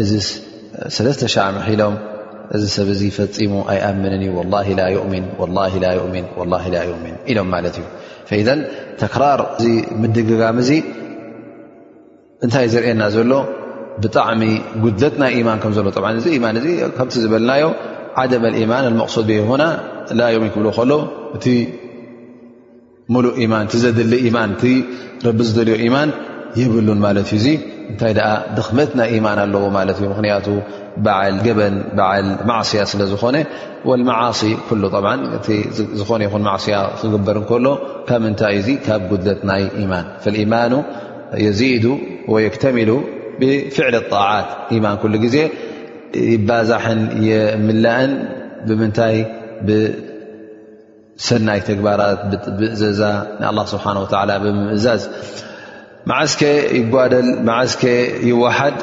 እዚ 0.02 0.10
ሰለስተ 0.96 1.22
ሻዕምሒ 1.36 1.66
ኢሎም 1.76 1.94
እዚ 2.56 2.64
ሰብ 2.76 2.88
እዚ 2.94 3.02
ፈፂሙ 3.16 3.52
ኣይኣምንን 3.72 4.22
እዩ 4.26 4.30
ላ 4.52 4.60
ላ 4.78 4.90
ؤሚን 5.02 5.24
ؤሚን 5.42 6.26
ؤሚን 6.38 7.14
ኢሎም 7.30 7.48
ማለት 7.54 7.74
እዩ 8.36 8.46
ተክራር 9.00 9.40
እዚ 9.58 9.66
ምድግጋም 10.02 10.56
እዚ 10.62 10.70
እንታይ 12.44 12.66
ዝርኤና 12.74 13.02
ዘሎ 13.16 13.32
ብጣዕሚ 14.02 14.42
ጉድለት 14.82 15.14
ናይ 15.22 15.36
ማን 15.48 15.58
ከዘሎ 15.64 15.86
እዚ 16.20 16.26
ማን 16.44 16.56
እ 16.60 16.74
ካብቲ 16.98 17.14
ዝበልናዮ 17.24 17.64
ዓደም 18.22 18.44
ማን 18.72 18.84
መሱድ 19.00 19.30
ሆና 19.50 19.64
ላ 20.20 20.28
ؤሚን 20.36 20.52
ክብ 20.54 20.66
ከሎ 20.78 20.92
እቲ 21.38 21.44
ሙሉእ 23.14 23.38
ማን 23.54 23.64
እቲ 23.68 23.74
ዘድሊ 23.84 24.12
ማን 24.38 24.50
ረቢ 25.26 25.38
ዝደልዮ 25.48 25.74
ኢማን 25.86 26.08
የብሉን 26.60 26.98
ማለት 27.06 27.28
እዩ 27.36 27.46
እንታይ 27.92 28.12
ድመት 28.56 28.90
ናይ 28.98 29.08
يማን 29.18 29.38
ኣለዎ 29.44 29.62
ምክንቱ 30.12 30.46
በን 31.58 32.26
ማصያ 32.48 32.80
ስለዝኾነ 32.92 33.36
ل 33.88 34.16
ዝ 35.98 36.02
ማያ 36.46 36.78
ክግበር 37.00 37.38
ሎ 37.64 37.68
ካብ 38.08 38.22
ምታይ 38.26 38.56
ካብ 38.86 39.02
ጉድለት 39.10 39.40
ናይ 39.50 39.62
ማን 39.92 40.06
ليማ 40.34 40.52
የዚ 41.44 41.60
ويكተሚሉ 42.32 42.90
ብፍዕ 43.40 43.90
ጣعት 44.12 44.48
ማ 44.84 44.86
ዜ 45.34 45.36
ይባዛح 46.34 46.84
ምላእን 47.66 48.12
ብምንታይ 48.68 49.16
ብሰናይ 49.66 51.60
ተግባራት 51.68 52.20
እዘዛ 52.74 53.00
ه 53.44 53.64
ስ 53.70 53.74
ምእዛዝ 54.58 55.02
ማዓስከ 56.10 56.42
ይጓደል 56.78 57.28
ማዓስ 57.48 57.72
ይዋሓድ 58.30 58.78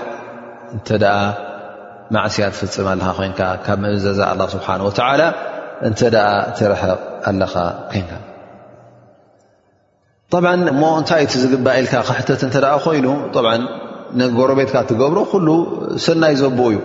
እንተ 0.75 0.89
ደኣ 1.03 1.17
ማእስያ 2.15 2.47
ትፍፅም 2.53 2.87
ኣለካ 2.93 3.07
ኮይንካ 3.19 3.41
ካብ 3.65 3.83
እዘዛ 3.97 4.19
ኣላ 4.31 4.41
ስብሓን 4.55 4.81
ወተላ 4.87 5.23
እንተ 5.87 5.99
ደኣ 6.15 6.27
ትርሕቕ 6.57 6.99
ኣለኻ 7.29 7.53
ኮንካ 7.91 8.11
ብ 10.43 10.47
እሞ 10.73 10.81
እንታይእቲ 10.99 11.33
ዝግባ 11.43 11.67
ኢልካ 11.81 11.93
ክሕተት 12.07 12.41
እተ 12.47 12.55
ኮይኑ 12.85 13.07
ንጎረቤትካ 14.19 14.75
ትገብሮ 14.89 15.17
ኩሉ 15.31 15.47
ሰናይ 16.05 16.33
ዘብኡ 16.41 16.61
እዩ 16.71 16.79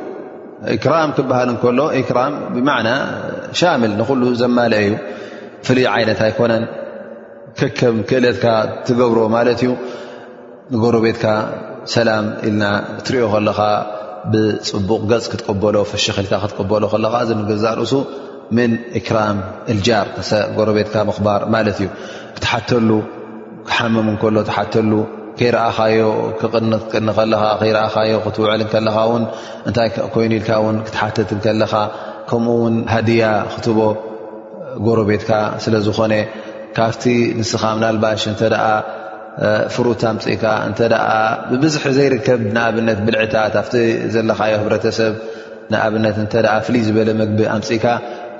ኤክራም 0.74 1.10
ክበሃል 1.16 1.48
እከሎ 1.54 1.80
ክራም 2.08 2.32
ብዕና 2.54 2.88
ሻምል 3.58 3.92
ንሉ 3.98 4.22
ዘማልአ 4.40 4.80
ዩ 4.88 4.92
ፍሉይ 5.66 5.84
ዓይነት 5.94 6.20
ኣይኮነን 6.26 6.64
ክከም 7.58 7.96
ክእለትካ 8.08 8.46
ትገብሮ 8.86 9.18
ማለት 9.36 9.60
እዩ 9.66 9.70
ንጎሮ 10.74 10.96
ቤትካ 11.04 11.26
ሰላም 11.94 12.26
ኢልና 12.48 12.64
እትሪኦ 12.98 13.24
ከለኻ 13.32 13.58
ብፅቡቕ 14.32 15.00
ገፅ 15.10 15.24
ክትቀበሎ 15.30 15.76
ፈሸክኢልካ 15.92 16.32
ክትቅበሎ 16.42 16.82
ከለካ 16.92 17.14
እዚ 17.24 17.30
ንገዛእ 17.38 17.74
ርእሱ 17.78 17.92
ምን 18.56 18.70
እክራም 18.98 19.38
እልጃር 19.72 20.06
ጎሮ 20.58 20.68
ቤትካ 20.76 20.94
ምኽባር 21.08 21.40
ማለት 21.54 21.78
እዩ 21.82 21.88
ክትሓተሉ 22.36 22.90
ክሓምም 23.70 24.06
እንከሎ 24.12 24.36
ትሓተሉ 24.50 24.92
ከይረኣኻዮ 25.40 26.06
ክን 26.40 26.70
ቅኒ 26.92 27.06
ከለኻ 27.18 27.42
ከይረኣኻዮ 27.62 28.14
ክትውዕል 28.28 28.62
ከለኻ 28.76 28.96
ውን 29.14 29.24
እንታይ 29.68 29.88
ኮይኑኢልካ 30.14 30.50
ውን 30.66 30.78
ክትሓትት 30.86 31.30
ከለኻ 31.48 31.72
ከምኡውን 32.30 32.76
ሃድያ 32.94 33.22
ክትቦ 33.52 33.78
ጎረ 34.86 34.98
ቤትካ 35.10 35.30
ስለ 35.66 35.74
ዝኾነ 35.88 36.12
ካብቲ 36.78 37.04
ንስኻ 37.42 37.62
ምናልባሽ 37.76 38.22
እንተ 38.32 38.42
ደኣ 38.54 38.64
ፍሩት 39.74 40.02
ኣምፂኢካ 40.12 40.44
እንተደኣ 40.68 41.04
ብብዙሕ 41.50 41.82
ዘይርከብ 41.98 42.40
ንኣብነት 42.54 42.98
ብልዕታት 43.06 43.54
ኣብቲ 43.60 43.74
ዘለካዮ 44.14 44.52
ህብረተሰብ 44.62 45.14
ንኣብነት 45.72 46.16
እንተኣ 46.24 46.46
ፍልይ 46.66 46.82
ዝበለ 46.88 47.08
መግቢ 47.22 47.40
ኣምፂኢካ 47.56 47.86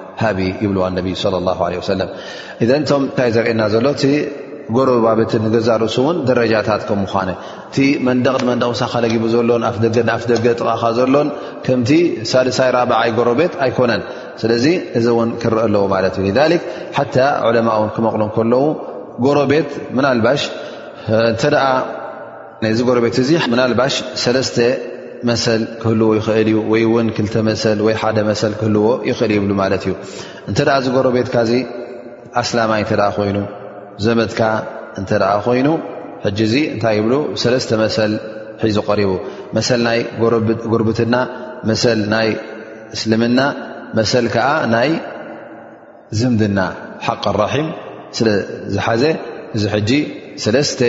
ብ 0.37 1.11
ሰ 1.21 1.93
ቶም 2.89 3.01
ንታይ 3.03 3.29
ዘርእየና 3.35 3.63
ዘሎ 3.73 3.87
እ 4.07 4.09
ጎረ 4.75 4.89
ባቤት 5.05 5.31
ገዛርእሱውን 5.53 6.17
ደረጃታት 6.27 6.81
ከ 6.89 6.93
እቲ 7.31 7.77
መንደቕ 8.07 8.35
ንመንቕ 8.43 8.67
ሳኻ 8.81 8.93
ጊቡ 9.13 9.23
ዘሎን 9.33 9.63
ኣ 9.69 9.71
ደገ 10.33 10.45
ጥቃኻ 10.59 10.81
ዘሎን 10.97 11.29
ከምቲ 11.65 11.89
ሳደሳይ 12.31 12.69
ራብዓይ 12.77 13.09
ጎሮ 13.17 13.29
ቤት 13.39 13.53
ኣይኮነን 13.65 14.01
ስለዚ 14.41 14.65
እዚ 14.99 15.07
ን 15.27 15.29
ክርኢ 15.41 15.61
ኣለዎ 15.67 15.83
ማት 15.93 16.15
ዩ 16.27 16.33
ሓ 16.97 17.03
ለማ 17.55 17.69
ክመቕሉ 17.95 18.21
ከለው 18.37 18.63
ጎቤት 19.25 19.69
ተ 21.43 21.53
ዚ 22.77 22.81
ሮ 22.97 22.99
ቤት 23.07 23.15
እ 23.23 23.75
ባሽ 23.81 23.93
ተ 24.55 24.69
መሰ 25.29 25.45
ክህልዎ 25.81 26.07
ይኽእል 26.17 26.47
እዩ 26.51 26.57
ወይ 26.71 26.83
ውን 26.93 27.07
ክልተ 27.17 27.33
መሰ 27.49 27.63
ወይ 27.85 27.95
ሓደ 28.01 28.17
መሰ 28.29 28.41
ክህልዎ 28.59 28.83
ይኽእል 29.09 29.31
ይብሉ 29.37 29.51
ማለት 29.61 29.83
እዩ 29.87 29.93
እንተ 30.49 30.59
ደኣ 30.67 30.75
ዚ 30.83 30.87
ጎረ 30.95 31.07
ቤትካ 31.15 31.35
እዚ 31.45 31.51
ኣስላማይ 32.41 32.81
እተ 32.85 32.91
ኮይኑ 33.17 33.37
ዘመትካ 34.05 34.41
እንተኣ 34.99 35.23
ኮይኑ 35.45 35.67
ሕጂ 36.25 36.39
እዚ 36.49 36.55
እንታይ 36.73 36.95
ይብ 36.99 37.05
ሰለስተ 37.43 37.69
መሰል 37.83 38.11
ሒዙ 38.65 38.77
ቀሪቡ 38.89 39.11
መሰል 39.57 39.79
ናይ 39.87 39.99
ጎርብትና 40.71 41.15
መሰል 41.69 41.99
ናይ 42.13 42.29
እስልምና 42.95 43.39
መሰል 43.99 44.25
ከዓ 44.35 44.49
ናይ 44.75 44.89
ዝምድና 46.19 46.59
ሓቅ 47.05 47.23
ራሒም 47.43 47.67
ስለ 48.17 48.27
ዝሓዘ 48.75 49.03
እዚ 49.57 49.63
ሕጂ 49.75 49.91
ሰለስተ 50.45 50.81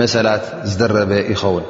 መሰላት 0.00 0.44
ዝደረበ 0.72 1.10
ይኸውን 1.32 1.64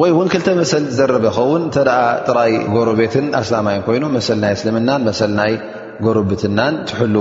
ይ 0.00 0.10
ክል 0.32 0.46
መሰ 0.58 0.72
ዝረበ 0.98 1.26
ኸን 1.36 1.62
ተ 1.74 2.34
ራይ 2.36 2.52
ጎሮ 2.74 2.88
ቤትን 3.00 3.26
ኣላማይ 3.40 3.74
ይኑ 3.96 4.04
ሰ 4.28 4.36
ናይ 4.42 4.52
እስልምና 4.56 4.90
ሰ 5.18 5.28
ናይ 5.38 5.52
ጎርብትናን 6.04 6.74
ትልሉ 6.90 7.16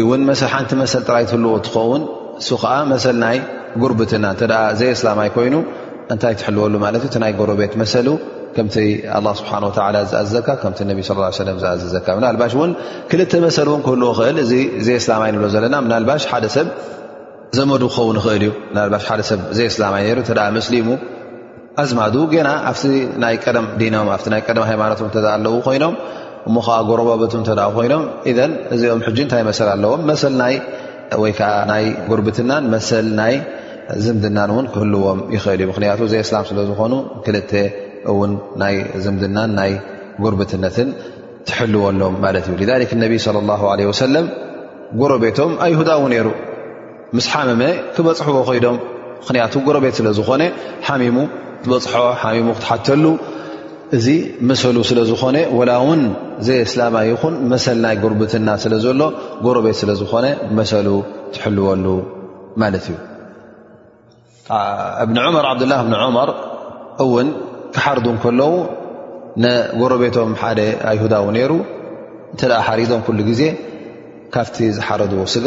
ዩ 0.00 0.08
ይ 0.08 0.34
ሰ 0.40 0.48
ህ 0.52 0.56
ትኸን 1.30 1.44
ዓ 2.72 3.12
ናይ 3.24 3.38
ጉርብትና 3.82 4.26
ዘይላይ 4.80 5.30
ይኑ 5.48 5.56
ታይ 6.24 6.34
ትልሉይ 6.42 7.32
ጎሮ 7.40 7.50
ቤት 7.60 7.74
መሰ 7.82 7.94
ከ 8.56 8.60
ስ 8.74 8.76
ዝ 10.12 10.22
ዝ 10.32 10.34
ሰ 13.56 13.62
ክህ 13.76 14.28
ዘይ 15.54 15.68
ላይ 15.74 16.00
ብ 16.12 16.66
ዘመዱ 17.58 17.82
ክኸውን 17.94 18.16
ይኽእል 18.20 18.42
እዩ 18.46 18.50
ናባሽ 18.76 19.04
ሓደ 19.10 19.20
ሰብ 19.28 19.40
ዘይ 19.56 19.66
እስላማይ 19.72 20.02
ሩ 20.16 20.18
ተ 20.28 20.30
ምስሊሙ 20.56 20.88
ኣዝማዱ 21.82 22.16
ገና 22.34 22.48
ኣብ 22.70 22.76
ይ 23.32 23.36
ቀም 23.44 23.66
ዲኖም 23.80 24.08
ይ 24.38 24.40
ቀደም 24.48 24.64
ሃይማኖቶም 24.70 25.08
ተ 25.14 25.24
ኣለው 25.34 25.54
ኮይኖም 25.66 25.94
እሞ 26.48 26.54
ከዓ 26.66 26.76
ጎረባቦቶም 26.90 27.42
ተ 27.48 27.56
ኮይኖም 27.76 28.02
እን 28.30 28.52
እዚኦም 28.74 29.00
ሕጂ 29.06 29.18
እንታይ 29.24 29.42
መሰል 29.50 29.68
ኣለዎም 29.74 30.02
ወይከዓ 31.22 31.52
ናይ 31.70 31.84
ጉርብትናን 32.10 32.64
መሰል 32.74 33.06
ናይ 33.20 33.34
ዝምድናን 34.04 34.50
እውን 34.54 34.66
ክህልዎም 34.74 35.20
ይኽእል 35.34 35.60
እዩ 35.62 35.66
ምክንያቱ 35.70 36.00
ዘይእስላም 36.12 36.44
ስለዝኾኑ 36.50 36.94
ክልተ 37.24 37.52
እውን 38.12 38.32
ናይ 38.62 38.74
ዝምድናን 39.06 39.50
ናይ 39.60 39.72
ጉርብትነትን 40.24 40.88
ትሕልወሎም 41.48 42.14
ማለት 42.26 42.46
እዩ 42.50 42.54
ክ 42.92 43.00
ነቢይ 43.02 43.20
ለ 43.38 43.42
ላ 43.50 43.58
ወሰለም 43.92 44.28
ጎረ 45.00 45.12
ቤቶም 45.24 45.52
ኣይሁዳው 45.66 46.00
ነይሩ 46.14 46.28
ምስ 47.16 47.24
ሓመመ 47.32 47.62
ክበፅሕዎ 47.94 48.40
ኮይዶም 48.48 48.76
ምክንያት 49.20 49.54
ጎረ 49.66 49.76
ቤት 49.84 49.94
ስለዝኾነ 49.98 50.42
ሓሚሙ 50.86 51.16
ትበፅሖ 51.62 51.94
ሓሙ 52.20 52.46
ክትሓተሉ 52.58 53.04
እዚ 53.96 54.06
መሰሉ 54.48 54.76
ስለ 54.88 54.98
ዝኾነ 55.08 55.36
ወላ 55.58 55.70
እውን 55.84 56.02
ዘየ 56.46 56.58
እስላማይ 56.66 57.06
ይኹን 57.12 57.34
መሰል 57.52 57.78
ናይ 57.84 57.96
ጉርብትና 58.02 58.48
ስለ 58.64 58.74
ዘሎ 58.84 59.00
ጎረ 59.46 59.56
ቤት 59.64 59.76
ስለዝኾነ 59.80 60.26
መሰሉ 60.58 60.88
ትሕልወሉ 61.34 61.86
ማለት 62.62 62.84
እዩ 62.90 62.96
እብኒ 65.04 65.16
ዑመር 65.26 65.46
ዓብዱላ 65.52 65.74
ብን 65.88 65.96
ዑመር 66.04 66.30
እውን 67.04 67.28
ክሓርዱ 67.74 68.06
ከለዉ 68.24 68.52
ንጎረ 69.44 69.92
ቤቶም 70.04 70.30
ሓደ 70.44 70.60
ኣይሁዳዊ 70.92 71.26
ነሩ 71.38 71.52
እንተ 72.32 72.40
ሓሪዶም 72.68 73.02
ኩሉ 73.08 73.18
ግዜ 73.30 73.42
ካብቲ 74.36 74.56
ዝሓረድዎ 74.78 75.22
ስጋ 75.34 75.46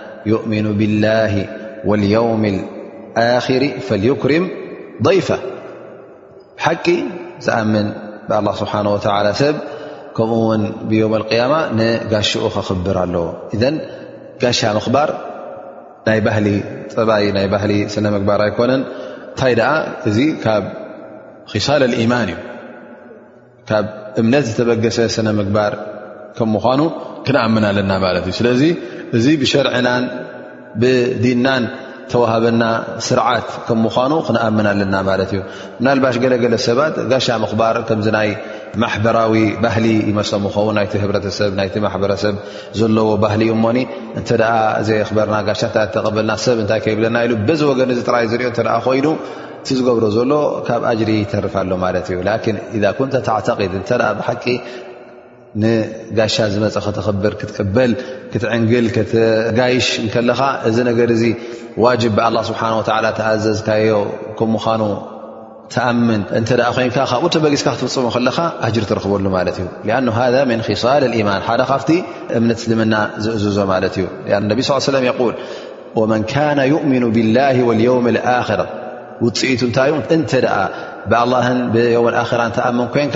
يؤምኑ 0.29 0.65
ብلله 0.79 1.33
واليوም 1.89 2.43
اር 3.31 3.43
ليክርም 4.03 4.43
ضይፋ 5.07 5.29
ሓቂ 6.65 6.85
ዝኣምን 7.45 7.87
ብلله 8.29 8.53
ስሓه 8.61 8.81
و 8.93 8.97
ሰብ 9.41 9.55
ከምኡ 10.17 10.39
ውን 10.49 10.63
ብي 10.89 10.99
القيማ 11.21 11.53
ንጋኡ 11.79 12.33
ክኽብር 12.55 12.95
ኣለዎ 13.03 13.25
ذ 13.61 13.63
ጋሻ 14.41 14.59
ምክባር 14.77 15.09
ናይ 16.07 16.19
ባሊ 16.27 16.47
ፀይ 16.95 17.25
ና 17.35 17.39
ባህሊ 17.53 17.71
ስነምግባር 17.93 18.39
ኣይኮነን 18.47 18.81
እንታይ 19.31 19.53
እዚ 20.09 20.17
ካብ 20.43 20.63
ኺሳል 21.51 21.81
اليማን 21.89 22.27
እዩ 22.33 22.37
ካብ 23.69 23.85
እምነት 24.21 24.43
ዝተበገሰ 24.49 24.97
ስነምግባር 25.15 25.73
ምኑ 26.53 26.79
ክንኣምና 27.27 27.65
ኣለና 27.71 27.91
ማለት 28.05 28.25
እዩ 28.29 28.35
ስለዚ 28.39 28.61
እዚ 29.17 29.25
ብሸርዕናን 29.41 30.03
ብዲንናን 30.81 31.63
ተዋሃበና 32.11 32.63
ስርዓት 33.07 33.49
ከም 33.67 33.77
ምኳኑ 33.85 34.13
ክነኣምን 34.27 34.67
ኣለና 34.71 34.95
ማለት 35.09 35.29
እዩ 35.35 35.41
ምናልባሽ 35.79 36.15
ገለገለ 36.23 36.55
ሰባት 36.67 36.95
ጋሻ 37.11 37.27
ምክባር 37.43 37.75
ከምዚ 37.89 38.07
ናይ 38.17 38.29
ማሕበራዊ 38.83 39.33
ባህሊ 39.63 39.85
ይመስም 40.11 40.43
ከውን 40.55 40.75
ናይቲ 40.79 40.93
ህረተሰብ 41.03 41.53
ቲ 41.73 41.77
ማሕረሰብ 41.85 42.35
ዘለዎ 42.79 43.09
ባህሊ 43.23 43.43
እሞኒ 43.55 43.79
እንተ 44.19 44.29
ዘይኣክበርና 44.89 45.37
ጋሻ 45.49 45.61
ታ 45.75 45.85
ተቀበልና 45.95 46.33
ሰብ 46.45 46.59
እንታይ 46.63 46.81
ከይብለና 46.87 47.17
ኢ 47.27 47.39
በዚ 47.49 47.61
ወገን 47.71 47.91
ጥራይ 48.07 48.27
ዝርኦ 48.33 48.77
ኮይኑ 48.87 49.07
ቲዝገብሮ 49.67 50.05
ዘሎ 50.17 50.31
ካብ 50.67 50.83
ኣጅሪ 50.91 51.09
ይተርፍ 51.23 51.55
ሎ 51.71 51.73
ማለት 51.85 52.05
እዩ 52.11 52.19
ን 52.55 52.59
ንተ 53.09 53.15
ታተድ 53.27 53.73
ተ 53.89 53.97
ብ 54.19 54.29
ንጋሻ 55.61 56.35
ዝመፅ 56.55 56.75
ክትክብር 56.85 57.33
ክትቅበል 57.39 57.91
ክትዕንግል 58.33 58.85
ትጋይሽ 58.97 59.87
ከለኻ 60.13 60.39
እዚ 60.67 60.77
ነገር 60.89 61.09
ዚ 61.21 61.23
ዋ 61.83 61.87
ብ 62.17 62.43
ስብሓ 62.49 62.61
ተኣዘዝካዮ 63.17 63.93
ከም 64.39 64.51
ምኑ 64.55 64.81
ተኣምን 65.73 66.21
እ 66.39 66.41
ኮ 66.75 67.05
ካብኡ 67.11 67.25
ተበጊስካ 67.35 67.67
ክትፍፅሙ 67.75 68.05
ከለካ 68.15 68.37
ጅር 68.75 68.83
ትረክበሉ 68.91 69.25
ማለ 69.35 69.47
እዩ 69.59 70.75
ሳል 70.83 71.03
ማን 71.29 71.41
ሓደ 71.47 71.61
ካብ 71.71 71.83
እምነት 72.37 72.59
ስልምና 72.63 72.95
ዝእዝዞ 73.25 73.57
ማ 73.71 73.79
እዩ 73.89 75.17
ብ 75.19 75.31
ል 75.31 76.13
መ 76.13 76.69
እሚኑ 76.85 77.03
ብላ 77.17 77.37
ም 78.07 78.15
ውፅኢቱ 79.25 79.61
እንታ 79.67 79.79
እ 80.65 80.67
ብ 81.09 81.11
ኣምን 82.21 82.87
ኮን 82.93 83.09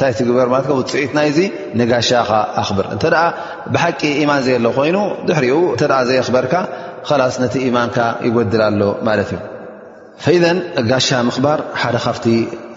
ታይ 0.00 0.12
በፅኢትናይ 0.52 1.30
ንጋሻ 1.80 2.08
ኣብር 2.62 2.86
እተ 2.94 3.04
ብሓቂ 3.74 4.00
ማን 4.30 4.40
ዘ 4.46 4.58
ሎ 4.64 4.70
ኮይኑ 4.78 4.96
ድሕሪኡ 5.28 5.56
ዘክበርካ 6.10 6.54
ስ 7.34 7.36
ነቲ 7.42 7.54
ማን 7.76 7.90
ይጎድል 8.26 8.62
ሎ 8.80 8.84
ማለት 9.08 9.30
እዩ 9.32 10.46
ጋሻ 10.90 11.08
ምክባር 11.28 11.58
ሓደ 11.80 11.96
ካብቲ 12.04 12.26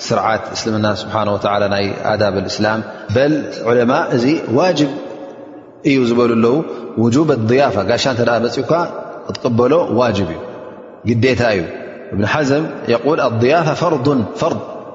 ስርዓት 0.08 0.44
እስልምና 0.56 0.88
ስሓه 1.02 1.62
ናይ 1.74 1.86
ዳብ 2.22 2.36
እስላም 2.52 2.82
በል 3.16 3.34
ለማ 3.80 3.94
እዚ 4.16 4.26
ዋ 4.58 4.68
እዩ 5.92 5.98
ዝበሉ 6.10 6.32
ኣለው 6.38 6.56
و 7.02 7.04
ض 7.30 7.32
ጋሻ 7.92 8.06
ፅኡ 8.18 8.72
እትበሎ 9.32 9.74
ዋ 9.98 10.10
እዩ 10.14 10.22
ግታ 11.24 11.42
እዩ 11.58 11.64
ብ 12.20 12.30
ሓ 12.34 12.38
ል 13.20 13.22
ضያፈ 13.44 13.82
ር 13.94 13.98
ር 14.52 14.56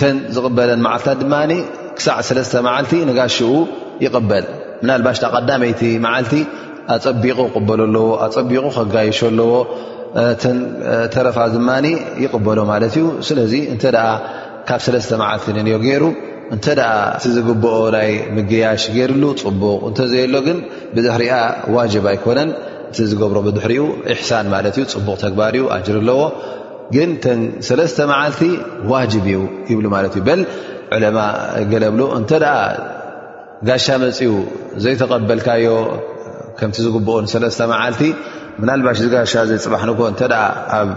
ተን 0.00 0.16
ዝቕበለን 0.34 0.80
መዓልታት 0.86 1.16
ድማ 1.22 1.34
ክሳዕ 1.96 2.18
ሰለስተ 2.28 2.54
መዓልቲ 2.66 2.92
ንጋሽኡ 3.08 3.50
ይቅበል 4.04 4.44
ምናልባሽታ 4.82 5.24
ቀዳመይቲ 5.34 5.82
መዓልቲ 6.04 6.34
ኣፀቢቁ 6.94 7.38
ክበሎ 7.54 7.80
ኣለዎ 7.88 8.06
ኣፀቢቁ 8.26 8.64
ከጋይሾ 8.76 9.18
ኣለዎ 9.32 9.50
ን 10.54 10.58
ተረፋት 11.12 11.50
ድማ 11.56 11.68
ይቕበሎ 12.22 12.58
ማለት 12.72 12.94
እዩ 13.00 13.04
ስለዚ 13.28 13.52
እተ 13.74 13.84
ካብ 14.70 14.80
ለተ 14.94 15.10
መዓልቲ 15.22 15.46
እ 15.60 15.78
ገይሩ 15.84 16.04
እተ 16.56 16.66
እ 17.28 17.32
ዝግብኦ 17.36 17.76
ናይ 17.96 18.10
ምግያሽ 18.36 18.82
ገይሩሉ 18.96 19.24
ፅቡቕ 19.42 19.62
እተዘየሎ 19.90 20.34
ግን 20.48 20.58
ብድሕሪኣ 20.94 21.36
ዋጅብ 21.76 22.06
ኣይኮነን 22.12 22.50
እቲ 22.90 22.98
ዝገብሮ 23.10 23.38
ብሕሪኡ 23.48 23.84
እሕሳን 24.14 24.46
ማለት 24.54 24.74
እዩ 24.80 24.84
ፅቡቕ 24.96 25.16
ተግባር 25.24 25.54
ዩ 25.62 25.70
ኣጅር 25.76 25.98
ኣለዎ 26.02 26.20
ግን 26.94 27.10
ተን 27.24 27.40
ሰለስተ 27.68 27.98
መዓልቲ 28.10 28.40
ዋጅብ 28.92 29.24
እዩ 29.30 29.36
ይብሉ 29.70 29.86
ማለት 29.96 30.12
እዩ 30.18 30.22
በል 30.28 30.40
ዕለማ 30.96 31.18
ገለ 31.72 31.84
ብሎ 31.94 32.02
እንተ 32.18 32.30
ጋሻ 33.68 33.86
መፅኡ 34.02 34.30
ዘይተቀበልካዮ 34.84 35.66
ከምቲ 36.58 36.76
ዝግብኦን 36.86 37.26
ሰለስተ 37.32 37.60
መዓልቲ 37.72 38.02
ምናልባሽ 38.62 38.96
እዚ 39.02 39.06
ጋሻ 39.16 39.32
ዘይፅባሕንኮ 39.50 40.00
እንተ 40.12 40.20
ኣብ 40.78 40.88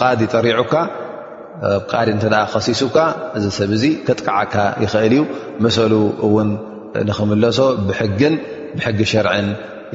ቃዲ 0.00 0.20
ጠሪዑካ 0.34 0.72
ኣ 1.70 1.72
ቃዲ 1.92 2.08
እ 2.16 2.20
ከሲሱካ 2.52 2.96
እዚ 3.38 3.44
ሰብ 3.58 3.72
እዙ 3.78 3.84
ክጥቃዓካ 4.06 4.54
ይኽእል 4.84 5.14
እዩ 5.16 5.22
መሰሉ 5.66 5.92
እውን 6.28 6.48
ንክምለሶ 7.08 7.58
ብግን 7.88 8.34
ብሕጊ 8.76 8.98
ሸርዕን 9.12 9.48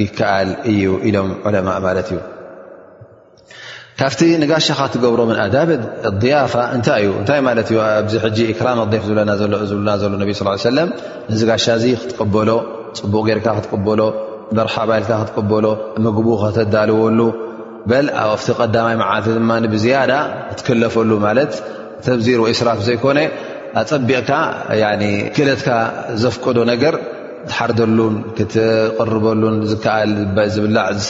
ይከኣል 0.04 0.50
እዩ 0.74 0.84
ኢሎም 1.10 1.30
ዕለማ 1.50 1.70
ማለት 1.88 2.08
እዩ 2.14 2.18
ካብቲ 4.00 4.20
ንጋሻ 4.42 4.68
ካ 4.80 4.82
ትገብሮ 4.92 5.22
ም 5.30 5.34
ኣዳብ 5.46 5.70
ضያፋ 6.24 6.54
እታይ 6.76 7.06
እዩታይ 7.10 7.40
ኣዚ 7.96 8.14
ክራ 8.60 8.68
ፍ 8.78 8.86
ዝዝብለና 8.94 9.32
ዘሎ 10.02 10.12
ነ 10.22 10.26
ስ 10.40 10.64
ሰለ 10.68 10.78
እዚ 11.32 11.40
ጋሻ 11.50 11.66
ዚ 11.82 11.86
ክትቀበሎ 12.02 12.50
ፅቡቕ 13.00 13.24
ጌርካ 13.30 13.48
ክትበሎ 13.66 14.02
በርሓ 14.56 14.76
ባልካ 14.92 15.10
ክትቀበሎ 15.24 15.66
ምግቡ 16.06 16.28
ክተዳልዎሉ 16.44 17.20
በ 17.90 18.02
ቲ 18.48 18.58
ቀዳማይ 18.60 18.96
መዓ 19.04 19.12
ድማ 19.28 19.52
ብዝያዳ 19.76 20.12
ክትክለፈሉ 20.50 21.12
ማለት 21.28 21.52
ተብዚር 22.08 22.40
ወስራፍ 22.48 22.80
ዘይኮነ 22.90 23.20
ኣፀቢቕካ 23.82 24.32
ክእለትካ 25.38 25.70
ዘፍቀዶ 26.24 26.58
ነገር 26.74 26.96
ትሓርደሉን 27.50 28.16
ክትቅርበሉን 28.38 29.58
ዝኣል 29.72 30.12
ዝብላዕ 30.56 30.88
ዝስ 31.00 31.10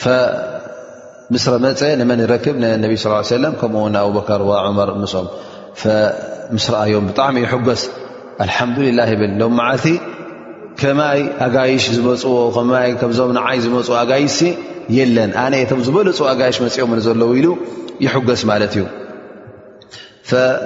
ፅ 0.04 0.06
ስ 0.06 0.16
ክ 2.46 2.56
ከ 5.82 5.96
ም 6.54 6.58
ስዮም 6.66 7.06
ብጣሚ 7.10 7.36
ስ 7.82 7.90
ላ 9.00 9.04
ብ 9.20 9.26
ሎ 9.40 9.48
ቲ 9.84 9.92
ከማይ 10.82 11.20
ኣጋይሽ 11.46 11.84
ዝፅዎዞም 11.96 12.70
ይ 13.56 13.60
ዝፅ 13.66 13.90
ጋይሽ 14.12 14.38
ለን 15.18 15.32
ቶ 15.72 15.80
ዝበለፁ 15.90 16.20
ጋይሽ 16.42 16.58
መፅኦ 16.66 16.86
ዘለው 17.08 17.30
ኢሉ 17.40 17.48
ይገስ 18.06 18.44
እዩ 18.70 18.84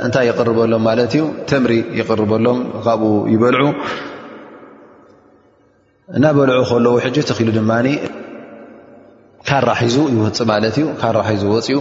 እንታይ 0.06 0.26
ይቅርበሎም 0.30 0.82
ማለት 0.88 1.12
እዩ 1.18 1.24
ተምሪ 1.50 1.74
ይቅርበሎም 2.00 2.60
ካብኡ 2.86 3.04
ይበልዑ 3.34 3.66
እናበልዑ 6.18 6.60
ከለዎ 6.70 6.94
ሕ 7.04 7.10
ተሉ 7.30 7.50
ድማ 7.58 7.72
ካራሒዙ 9.50 9.96
ይወፅ 10.16 10.38
ማለ 10.52 10.64
እ 10.80 10.84
ካራሒዙ 11.02 11.42
ወፅኡ 11.54 11.80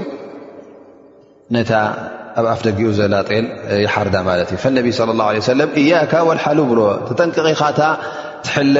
ነታ 1.54 1.72
ኣብ 2.40 2.46
ኣፍደጊኡ 2.54 2.88
ዘላጤል 2.98 3.46
ይሓርዳ 3.84 4.14
ማእ 4.28 4.36
ነቢ 4.76 4.86
ه 4.98 5.66
እያካ 5.80 6.12
ወልሓ 6.28 6.44
ብ 6.70 6.76
ተጠንቀቂኻታ 7.08 7.80
ትለ 8.46 8.76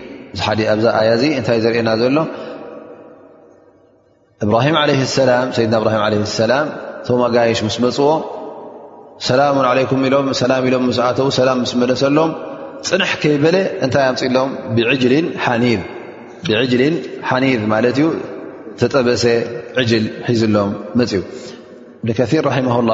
ዚሓደ 0.39 0.59
ኣብዛ 0.73 0.85
ኣያ 0.99 1.09
እዚ 1.17 1.23
እንታይ 1.39 1.57
ዘርእና 1.63 1.89
ዘሎ 2.01 2.17
እብ 4.43 4.49
ሰድና 5.57 5.73
እብራሂ 5.81 6.03
ሰላ 6.39 6.51
ቶማጋየሽ 7.07 7.59
ምስ 7.67 7.75
መፅዎ 7.83 8.09
ሰላሙ 9.27 9.55
ዓለኩም 9.71 9.99
ኢሎም 10.07 10.27
ሰላ 10.41 10.51
ኢሎም 10.67 10.85
ዓተው 11.07 11.27
ሰላም 11.39 11.57
ምስ 11.63 11.71
መለሰሎም 11.81 12.31
ፅንሕ 12.87 13.11
ከይበለ 13.23 13.55
እንታይ 13.85 14.03
ኣምፅሎም 14.11 14.49
ብዕጅልን 14.75 15.25
ሓኒዝ 17.29 17.61
ማለት 17.73 17.95
እዩ 18.01 18.05
ተጠበሰ 18.81 19.23
ዕጅል 19.81 20.05
ሒዝሎም 20.29 20.69
መፅዩ 21.01 21.21
እብኒከር 22.01 22.45
ራማ 22.51 22.67
ላ 22.91 22.93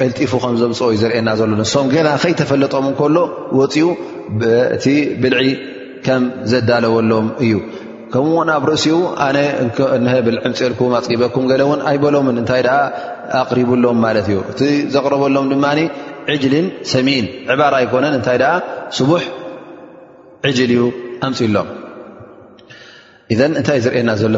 ቀልጢፉ 0.00 0.32
ከም 0.42 0.54
ዘምፅኦ 0.62 0.86
እዩ 0.94 0.98
ዘርኤና 1.02 1.28
ዘሎ 1.40 1.50
ንሶም 1.60 1.86
ገዛ 1.94 2.08
ከይተፈለጦም 2.22 2.86
ከሎ 3.00 3.16
ወፅኡ 3.58 3.86
እቲ 4.76 4.86
ብልዒ 5.22 5.40
ከም 6.06 6.22
ዘዳለወሎም 6.52 7.26
እዩ 7.44 7.52
ከምኡውን 8.12 8.48
ኣብ 8.56 8.64
ርእሲኡ 8.70 8.96
ኣነ 9.26 9.38
ብ 10.26 10.34
ዕምፅልኩም 10.48 10.92
ኣፅበኩም 10.98 11.44
ውን 11.70 11.80
ኣይበሎምን 11.90 12.36
እንታይ 12.42 12.62
ኣቕሪቡሎም 13.42 13.98
ማለት 14.06 14.26
እዩ 14.30 14.38
እቲ 14.52 14.60
ዘቕረበሎም 14.94 15.46
ድማ 15.52 15.66
ዕጅልን 16.34 16.66
ሰሚን 16.92 17.24
ዕባራ 17.54 17.74
ኣይኮነን 17.82 18.14
እንታይ 18.18 18.38
ስቡሕ 18.98 19.24
ዕጅል 20.50 20.70
እዩ 20.76 20.82
ኣምፅሎም 21.28 21.68
እንታይእ 23.44 23.82
ዝርኤና 23.84 24.10
ዘሎ 24.22 24.34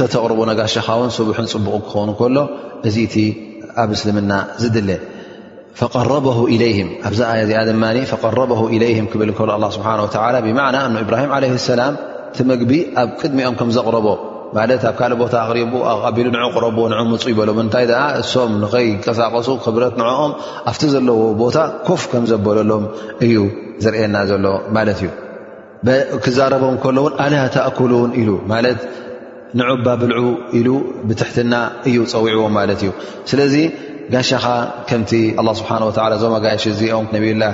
ተተቕርቦ 0.00 0.40
ነጋሸኻውን 0.50 1.10
ስቡን 1.16 1.46
ፅቡቕ 1.54 1.76
ክኸውን 1.88 2.34
ሎ 2.36 2.40
እዚ 2.88 2.96
ኣብ 3.80 3.88
ምስልምና 3.92 4.32
ዝድለ 4.62 4.90
ፈረበ 5.78 6.26
ለይም 6.62 6.88
ኣብዚኣ 7.08 7.30
ዚኣ 7.50 7.60
ድማ 7.68 7.84
ረበ 8.40 8.50
ለይም 8.82 9.06
ክብል 9.12 9.30
ከሉ 9.38 9.50
ኣ 9.56 9.70
ስብሓ 9.76 9.86
ላ 10.34 10.40
ብማዕና 10.46 10.76
እ 10.88 11.00
ኢብራሂም 11.04 11.30
ዓለ 11.36 11.44
ሰላም 11.70 11.94
ቲምግቢ 12.36 12.72
ኣብ 13.02 13.08
ቅድሚኦም 13.20 13.54
ከም 13.60 13.70
ዘቕረቦ 13.76 14.08
ማለት 14.56 14.82
ኣብ 14.90 14.94
ካልእ 15.00 15.18
ቦታ 15.22 15.34
ኣቕሪቡ 15.44 15.72
ኣቢሉ 16.08 16.26
ን 16.34 16.38
ቕረብዎ 16.54 16.82
ን 16.92 16.96
ምፁ 17.12 17.22
ይበሎ 17.32 17.50
ምንታይ 17.58 17.86
ኣ 18.02 18.04
እሶም 18.22 18.52
ንከይቀሳቀሱ 18.62 19.48
ክብረት 19.64 19.94
ንኦም 20.00 20.32
ኣብቲ 20.70 20.82
ዘለዎ 20.94 21.20
ቦታ 21.42 21.56
ኮፍ 21.88 22.02
ከም 22.12 22.24
ዘበለሎም 22.30 22.84
እዩ 23.26 23.34
ዝርኤና 23.84 24.16
ዘሎ 24.30 24.44
ማለት 24.76 24.98
እዩ 25.04 25.10
ክዛረበ 26.24 26.64
ከሎውን 26.82 27.14
ኣላ 27.24 27.34
ተእሉን 27.54 28.10
ኢሉ 28.22 28.30
ማ 28.50 28.58
ንዑባብልዑ 29.60 30.26
ኢሉ 30.58 30.68
ትሕትና 31.20 31.54
እዩ 31.88 31.96
ፀውዕዎ 32.12 32.44
ማለ 32.56 32.70
እዩ 32.78 32.84
ስለዚ 33.30 33.56
ጋሻኻ 34.12 34.44
ከም 34.88 35.02
ስ 35.10 35.18
እዞ 36.16 36.30
ኣጋይሽ 36.38 36.62
ኦም 36.98 37.06
ላ 37.42 37.46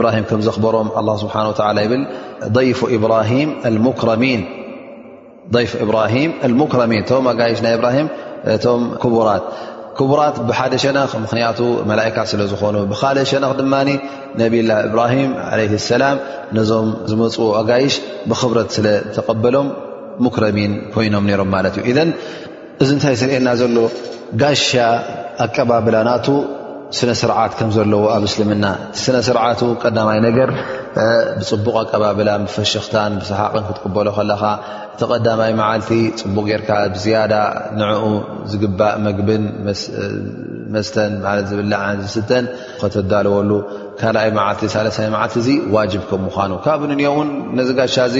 ብራሂ 0.00 0.16
ከ 0.30 0.40
ዘሮም 0.46 0.88
ብ 5.88 5.92
ራ 5.96 6.00
ረሚ 6.82 6.94
ቶ 7.08 7.20
ጋሽ 7.40 7.60
ናይ 7.66 7.74
ብራሂ 7.82 7.98
ቶም 8.64 8.82
ቡራት 9.14 9.46
ቡራት 10.10 10.36
ብሓደ 10.48 10.72
ሸነ 10.84 10.98
ምክ 11.24 11.32
መካት 11.90 12.26
ስለዝኾኑ 12.34 12.74
ብካ 12.92 13.02
ሸነ 13.32 13.44
ድ 13.62 13.64
ነብላ 14.40 14.70
ብራ 14.94 15.02
ላ 16.04 16.04
ነዞም 16.58 16.88
ዝመፁ 17.10 17.36
ኣጋይሽ 17.62 17.94
ብብረት 18.32 18.68
ስለተበሎም 18.78 19.68
ረ 20.44 20.46
ኮይኖም 20.94 21.24
ሮም 21.40 21.48
ማለት 21.56 21.74
እዩ 21.78 21.84
እዘን 21.92 22.10
እዚ 22.82 22.88
እንታይ 22.96 23.14
ዝርኤየና 23.20 23.48
ዘሎ 23.60 23.76
ጋሻ 24.40 24.68
ኣቀባብላ 25.44 25.96
ናቱ 26.08 26.26
ስነ 26.98 27.10
ስርዓት 27.20 27.52
ከም 27.58 27.70
ዘለዎ 27.76 28.02
ኣብ 28.14 28.24
እስልምና 28.28 28.64
እቲ 28.86 28.96
ስነ 29.04 29.16
ስርዓት 29.28 29.60
ቀዳማይ 29.82 30.18
ነገር 30.26 30.50
ብፅቡቅ 31.40 31.74
ኣቀባብላ 31.82 32.28
ብፈሽክታን 32.44 33.12
ብሰሓቅን 33.22 33.64
ክትቅበሎ 33.68 34.06
ከለካ 34.18 34.42
እቲ 34.94 35.00
ቀዳማይ 35.14 35.50
መዓልቲ 35.60 35.90
ፅቡቅ 36.22 36.44
ጌርካ 36.50 36.70
ዝያዳ 37.04 37.34
ንኡ 37.80 38.04
ዝግባእ 38.52 38.94
መግብን 39.06 39.44
መስተን 40.76 41.12
ለት 41.24 41.46
ዝብነ 41.50 41.74
ዝስተን 42.04 42.44
ከተዳልወሉ 42.82 43.50
ካልኣይ 44.00 44.28
መዓልቲ 44.38 44.62
ሳ 44.74 45.08
መዓልቲ 45.14 45.34
እዚ 45.42 45.48
ዋጅብ 45.74 46.02
ከም 46.08 46.20
ምኳኑ 46.26 46.52
ካብ 46.64 46.80
ንንኦ 46.90 47.02
እውን 47.12 47.28
ነዚ 47.58 47.68
ጋሻ 47.78 47.96
እዚ 48.10 48.16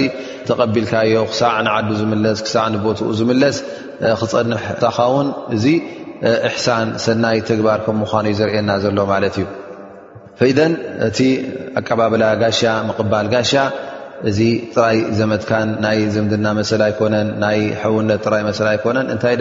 ተቐቢልካዮ 0.49 1.15
ክሳዕ 1.31 1.53
ንዓዱ 1.67 1.89
ዝምለስ 2.01 2.39
ክሳዕ 2.47 2.65
ንቦትኡ 2.75 3.09
ዝምለስ 3.19 3.57
ክፀንሕ 4.21 4.63
ኻውን 4.99 5.29
እዚ 5.57 5.65
እሕሳን 6.49 6.89
ሰናይ 7.05 7.39
ትግባር 7.49 7.79
ከምምኑዩ 7.87 8.35
ዘርእና 8.41 8.71
ዘሎ 8.85 8.99
ማለት 9.13 9.35
እዩ 9.41 9.47
ፈኢደን 10.39 10.73
እቲ 11.09 11.19
ኣቀባብላ 11.81 12.25
ጋሻ 12.45 12.63
ምቅባል 12.89 13.27
ጋሻ 13.35 13.53
እዚ 14.29 14.39
ጥራይ 14.75 14.99
ዘመትካን 15.21 15.69
ናይ 15.85 15.99
ዘምድና 16.15 16.47
መሰ 16.59 16.71
ኣይኮነን 16.89 17.29
ናይ 17.43 17.59
ሕውነት 17.83 18.21
ጥራይ 18.27 18.43
መሰ 18.49 18.59
ኣይኮነን 18.73 19.11
እንታይ 19.15 19.37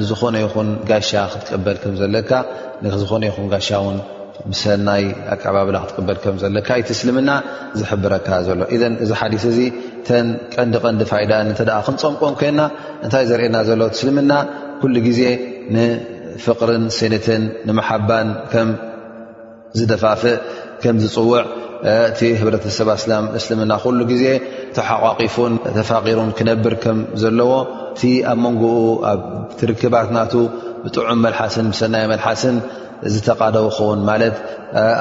ንዝኾነ 0.00 0.34
ይኹን 0.44 0.68
ጋሻ 0.90 1.10
ክትቀበል 1.32 1.76
ከም 1.84 1.94
ዘለካ 2.02 2.30
ንዝኾነ 2.84 3.22
ይኹን 3.30 3.48
ጋሻ 3.54 3.68
ውን 3.86 3.98
ሰናይ 4.62 5.04
ኣቀባብላ 5.34 5.76
ክትበል 5.88 6.18
ከዘሎካ 6.24 6.68
ይትስልምና 6.80 7.30
ዝሕብረካ 7.80 8.28
ዘሎ 8.48 8.60
እ 8.74 8.76
እዚ 9.04 9.10
ሓዲስ 9.20 9.44
እዚ 9.52 9.58
ተን 10.08 10.26
ቀንዲ 10.54 10.74
ቀንዲ 10.84 11.02
ፋይዳን 11.10 11.46
እተ 11.52 11.60
ክንፀምቆን 11.86 12.34
ኮና 12.40 12.60
እንታይ 13.04 13.24
ዘርእየና 13.30 13.56
ዘሎ 13.68 13.80
ስልምና 14.00 14.32
ኩሉ 14.80 14.94
ግዜ 15.08 15.20
ንፍቅርን 15.74 16.84
ሴነትን 16.98 17.42
ንመሓባን 17.68 18.28
ከምዝደፋፍእ 18.52 20.38
ከም 20.84 20.96
ዝፅውዕ 21.02 21.42
እቲ 21.90 22.20
ህብረተሰብ 22.40 22.88
ኣላ 22.94 23.10
እስልምና 23.38 23.72
ሉ 23.98 24.00
ግዜ 24.12 24.24
ተሓቋቂፉን 24.76 25.54
ተፋቂሩን 25.76 26.30
ክነብር 26.38 26.74
ከምዘለዎ 26.84 27.52
እቲ 27.92 28.02
ኣብ 28.30 28.38
መንኡ 28.44 28.62
ኣብ 29.10 29.20
ትርክባት 29.60 30.08
ና 30.16 30.20
ብጥዑም 30.84 31.20
መልሓስን 31.24 31.68
ሰናይ 31.78 32.04
መልሓስን 32.12 32.56
ዝተቃደው 33.14 33.66
ከውን 33.76 34.00
ማለት 34.10 34.36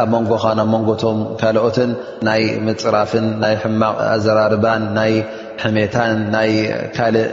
ኣብ 0.03 0.09
መንጎካ 0.15 0.43
ናብ 0.59 0.67
መንጎቶም 0.73 1.19
ካልኦትን 1.41 1.91
ናይ 2.27 2.41
መፅራፍን 2.67 3.25
ናይ 3.43 3.53
ሕማቅ 3.63 3.95
ኣዘራርባን 4.15 4.83
ናይ 4.97 5.13
ሕሜታን 5.63 6.17
ናይ 6.35 6.51
ካልእ 6.95 7.27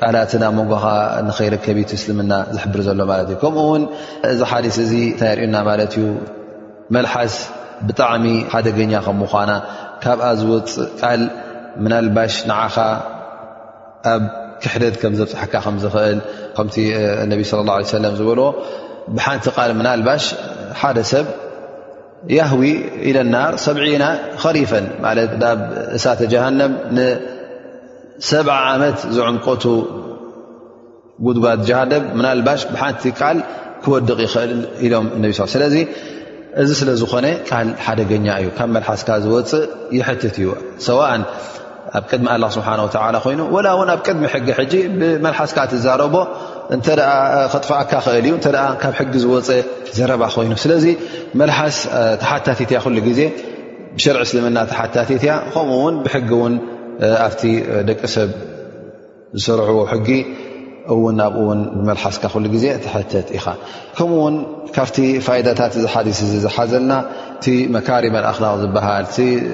ቃላትን 0.00 0.42
ኣብ 0.48 0.52
መንጎካ 0.58 0.84
ንኸይርከብይት 1.28 1.92
ምስልምና 1.96 2.32
ዝሕብር 2.54 2.80
ዘሎ 2.88 3.00
ማለት 3.12 3.28
እዩ 3.32 3.38
ከምኡ 3.44 3.64
ውን 3.72 3.84
እዚ 4.32 4.40
ሓዲስ 4.50 4.76
እዚ 4.84 4.92
እንታይርዩና 5.14 5.56
ማለት 5.70 5.94
እዩ 6.00 6.04
መልሓስ 6.96 7.34
ብጣዕሚ 7.88 8.24
ሓደገኛ 8.52 8.92
ከም 9.06 9.16
ምኳና 9.22 9.50
ካብኣ 10.04 10.24
ዝወፅእ 10.42 10.84
ቃል 11.00 11.20
ምናልባሽ 11.84 12.34
ንዓኻ 12.50 12.76
ኣብ 14.12 14.22
ክሕደት 14.62 14.94
ከም 15.02 15.12
ዘብፅሓካ 15.18 15.52
ከምዝኽእል 15.64 16.18
ከምቲ 16.56 16.76
ነቢ 17.30 17.40
ስለ 17.50 17.60
ላ 17.68 17.76
ለ 17.82 17.92
ሰለም 17.94 18.14
ዝበልዎ 18.18 18.48
ብሓንቲ 19.16 19.46
ል 19.68 19.72
ናባሽ 19.86 20.24
ሓደ 20.80 20.98
ሰብ 21.12 21.26
ህዊ 22.50 22.62
ኢ 23.10 23.12
ና 23.34 23.38
ሰዒና 23.66 24.04
ሪፈን 24.56 24.86
ናብ 25.42 25.60
እሳተ 25.98 26.20
ጀሃ 26.32 26.44
ን70 26.58 28.48
ዓመት 28.72 28.98
ዝዕምቀቱ 29.16 29.64
ጉድጓዝ 31.26 31.60
ጃሃደብ 31.68 32.04
ናባሽ 32.24 32.60
ሓንቲ 32.82 33.04
ል 33.36 33.40
ክወድቕ 33.84 34.18
ይእል 34.26 34.52
ሎም 34.92 35.06
ስለ 35.54 35.62
እዚ 36.60 36.70
ስለዝኾነ 36.78 37.26
ሓደገኛ 37.86 38.26
እዩ 38.40 38.46
ካብ 38.58 38.68
መሓስካ 38.76 39.08
ዝወፅእ 39.24 39.66
ይሕትት 39.96 40.36
እዩ 40.40 40.46
ሰ 40.86 40.96
ኣብ 41.08 42.02
ቅድሚ 42.10 42.26
ስሓه 42.56 42.78
ኮይኑ 43.26 43.40
ኣብ 43.92 44.00
ቅድሚ 44.06 44.24
ሕጊ 44.32 44.48
ጂ 44.72 44.80
ብመሓስካ 45.02 45.58
ትዛረቦ 45.72 46.14
እተ 46.74 46.88
ከጥፋኣካ 47.52 47.92
እል 48.18 48.26
ዩ 48.30 48.34
ካብ 48.82 48.92
ሕጊ 48.98 49.12
ዝወፀ 49.22 49.48
ዘረባ 49.96 50.22
ኮይኑ 50.34 50.52
ስለዚ 50.64 50.84
መሓስ 51.40 51.76
ተሓታት 52.22 52.58
እያ 52.64 52.78
ዜ 53.18 53.22
ሸር 54.02 54.16
እስልምና 54.24 54.58
ተሓታትእያ 54.70 55.32
ከምኡውን 55.52 55.94
ብሕጊ 56.04 56.30
ን 56.50 56.54
ኣብቲ 57.26 57.42
ደቂ 57.88 58.00
ሰብ 58.14 58.30
ዝሰርሕዎ 59.40 59.80
ሕጊ 59.92 60.08
እውን 60.92 61.14
ናብኡው 61.20 61.48
መሓስካ 61.88 62.24
ዜ 62.64 62.66
ትተት 62.84 63.28
ኢኻ 63.38 63.46
ከምኡውን 63.96 64.36
ካብቲ 64.76 64.96
ፋዳታት 65.26 65.72
ዝሓ 65.84 65.94
ዝሓዘና 66.44 66.90
መካሪ 67.76 68.04
መእክ 68.16 68.38
ዝሃል 68.70 69.06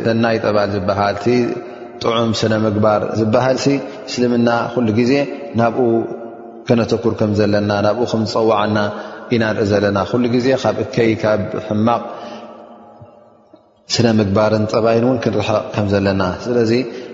ተናይ 0.07 0.37
ጠባል 0.45 0.69
ዝሃ 0.77 0.99
ጥዑም 2.05 2.31
ስነ 2.43 2.53
ምግባር 2.67 3.03
ዝሃ 3.21 3.45
እስልምና 4.09 4.49
ዜ 5.11 5.13
ና 5.61 5.71
ክነተኩር 6.69 7.15
ከም 7.21 7.33
ዘለና 7.39 7.71
ናብኡ 7.87 8.07
ከም 8.13 8.23
ዝፀዋዕና 8.31 8.79
ኢና 9.35 9.45
ርኢ 9.59 9.65
ዘለና 9.73 9.99
ኩሉ 10.11 10.25
ግዜ 10.35 10.47
ካብ 10.63 10.77
እከይ 10.85 11.13
ካብ 11.23 11.41
ሕማቕ 11.67 12.03
ስነ 13.95 14.07
ምግባርን 14.19 14.65
ጠባይን 14.73 15.05
ውን 15.09 15.19
ክንርሐቕ 15.25 15.65
ከም 15.75 15.87
ዘለና 15.93 16.23
ስለዚ 16.45 16.73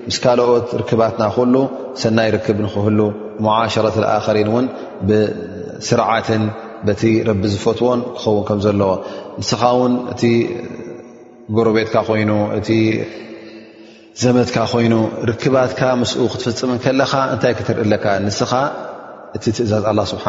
ምስ 0.08 0.16
ካልኦት 0.24 0.68
ርክባትና 0.80 1.22
ኩሉ 1.34 1.54
ሰናይ 2.02 2.28
ርክብ 2.36 2.58
ንክህሉ 2.64 3.00
ሙዓሸረት 3.46 3.96
ኣከሪን 4.16 4.48
እውን 4.52 4.66
ብስርዓትን 5.08 6.44
በቲ 6.86 7.02
ረቢ 7.28 7.42
ዝፈትዎን 7.54 8.00
ክኸውን 8.18 8.40
ከምዘለዎ 8.48 8.92
ንስኻ 9.40 9.62
ውን 9.80 9.92
እቲ 10.12 10.22
ጎረቤትካ 11.56 11.96
ኮይኑ 12.08 12.30
እቲ 12.58 12.68
ዘመትካ 14.22 14.56
ኮይኑ 14.72 14.94
ርክባትካ 15.30 15.82
ምስ 16.00 16.12
ክትፍፅም 16.32 16.72
ከለካ 16.86 17.12
እንታይ 17.34 17.54
ክትርኢ 17.58 17.86
ለካ 17.92 18.04
ንስኻ 18.24 18.52
እትእዛዝ 19.36 19.70
ስሓ 20.10 20.24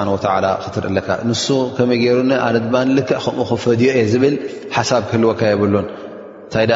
ክትርኢ 0.66 1.00
ካን 1.08 1.30
ከመይሩኣ 1.78 2.30
ድክዕከም 2.74 3.38
ክፈዮ 3.50 3.82
እየ 3.96 4.00
ዝብል 4.12 4.36
ሓሳብ 4.76 5.02
ክህልወካ 5.10 5.42
የብሉን 5.52 5.88
እንታይ 6.44 6.72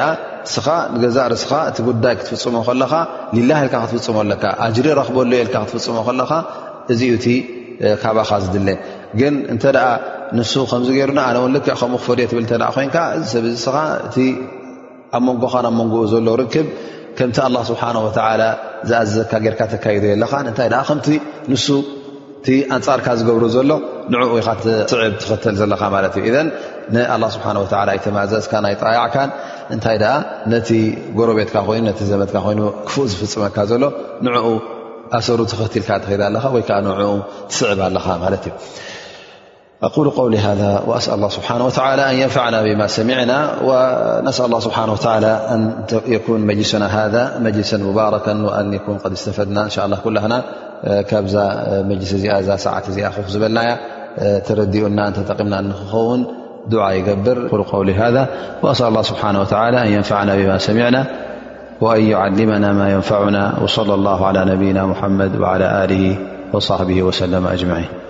ስኻ 0.53 0.67
ንገዛርስኻ 0.95 1.51
እ 1.69 1.71
ጉዳይ 1.87 2.13
ክትፍፅሞ 2.19 2.55
ለካ 2.81 2.93
ላ 3.49 3.51
ካ 3.71 3.73
ክትፍፅመካጅሪ 3.91 4.85
ረክበሉ 5.01 5.31
ክትፍፅሞ 5.53 5.95
እዩ 6.93 7.03
ካባኻ 8.03 8.29
ዝድልን 8.43 8.77
ግን 9.19 9.33
ከምሩኣ 9.63 11.63
ክፈዮ 11.67 11.95
ሰብእኣመንጎኻ 13.65 15.53
ኣመንኡ 15.71 15.95
ዘ 16.13 16.15
ክ 16.53 16.55
ከምቲ 17.19 17.37
ሓ 17.83 17.85
ዝኣዘዘካ 18.89 19.31
ካ 19.59 19.61
ተካ 19.71 19.85
የለኻታ 19.95 20.59
እቲ 22.47 22.53
ኣንፃርካ 22.75 23.07
ዝገብሩ 23.19 23.45
ዘሎ 23.53 23.71
ንዕኡ 24.11 24.23
ወይ 24.35 24.41
ካ 24.47 24.51
ስዕብ 24.91 25.13
ትኽተል 25.23 25.55
ዘለካ 25.61 25.81
ማለት 25.95 26.13
እዩ 26.19 26.27
እን 26.41 26.47
ንኣላ 26.95 27.23
ስብሓን 27.35 27.57
ወላ 27.63 27.73
ኣይተማዘዝካ 27.95 28.53
ናይ 28.65 28.75
ጠያዕካን 28.83 29.29
እንታይ 29.75 29.97
ደኣ 30.03 30.13
ነቲ 30.51 30.69
ጎረ 31.17 31.29
ቤትካ 31.37 31.55
ኮይኑ 31.67 31.83
ነቲ 31.89 31.99
ዘመትካ 32.11 32.35
ኮይኑ 32.45 32.61
ክፉእ 32.87 33.07
ዝፍፅመካ 33.11 33.57
ዘሎ 33.71 33.83
ንዕኡ 34.25 34.45
ኣሰሩ 35.17 35.39
ተኽትልካ 35.51 35.89
ትከድ 36.03 36.21
ኣለካ 36.29 36.45
ወይከዓ 36.55 36.77
ንኡ 36.87 37.01
ትስዕብ 37.49 37.79
ኣለኻ 37.87 38.05
ማለት 38.23 38.43
እዩ 38.49 38.53
أقول 39.83 40.09
قول 40.09 40.35
هذا 40.35 40.83
وأسأل 40.87 41.13
الله 41.13 41.29
سبحانه 41.29 41.65
وتعالى 41.65 42.09
أن 42.11 42.15
ينفعنا 42.15 42.61
بما 42.63 42.87
سمعنا 42.87 43.51
ونسأل 43.63 44.45
الله 44.45 44.59
سبحانه 44.59 44.93
وتعالى 44.93 45.27
أن 45.27 45.73
يكون 46.07 46.39
مجلسنا 46.39 46.85
هذا 47.05 47.39
مجلسا 47.39 47.77
مباركا 47.77 48.33
وأنق 48.43 49.07
استفدنا 49.11 49.65
ن 49.65 49.69
شاء 49.69 49.85
الللسانا 49.85 50.43
ير 51.07 51.15
وأل 58.61 58.87
الله 58.87 59.01
سبحانهوتعالى 59.01 59.81
أن 59.81 59.87
ينفعنا 59.87 60.35
بما 60.35 60.57
سمعنا 60.57 61.05
وأن 61.81 62.03
يعلمنا 62.03 62.73
ما 62.73 62.91
ينفعنا 62.93 63.59
وصلى 63.63 63.93
الله 63.93 64.25
على 64.25 64.45
نبينا 64.45 64.85
محمد 64.85 65.35
وعلى 65.39 65.87
له 65.89 66.17
وصحبه 66.53 67.03
وسلم 67.03 67.47
أجمعين 67.47 68.06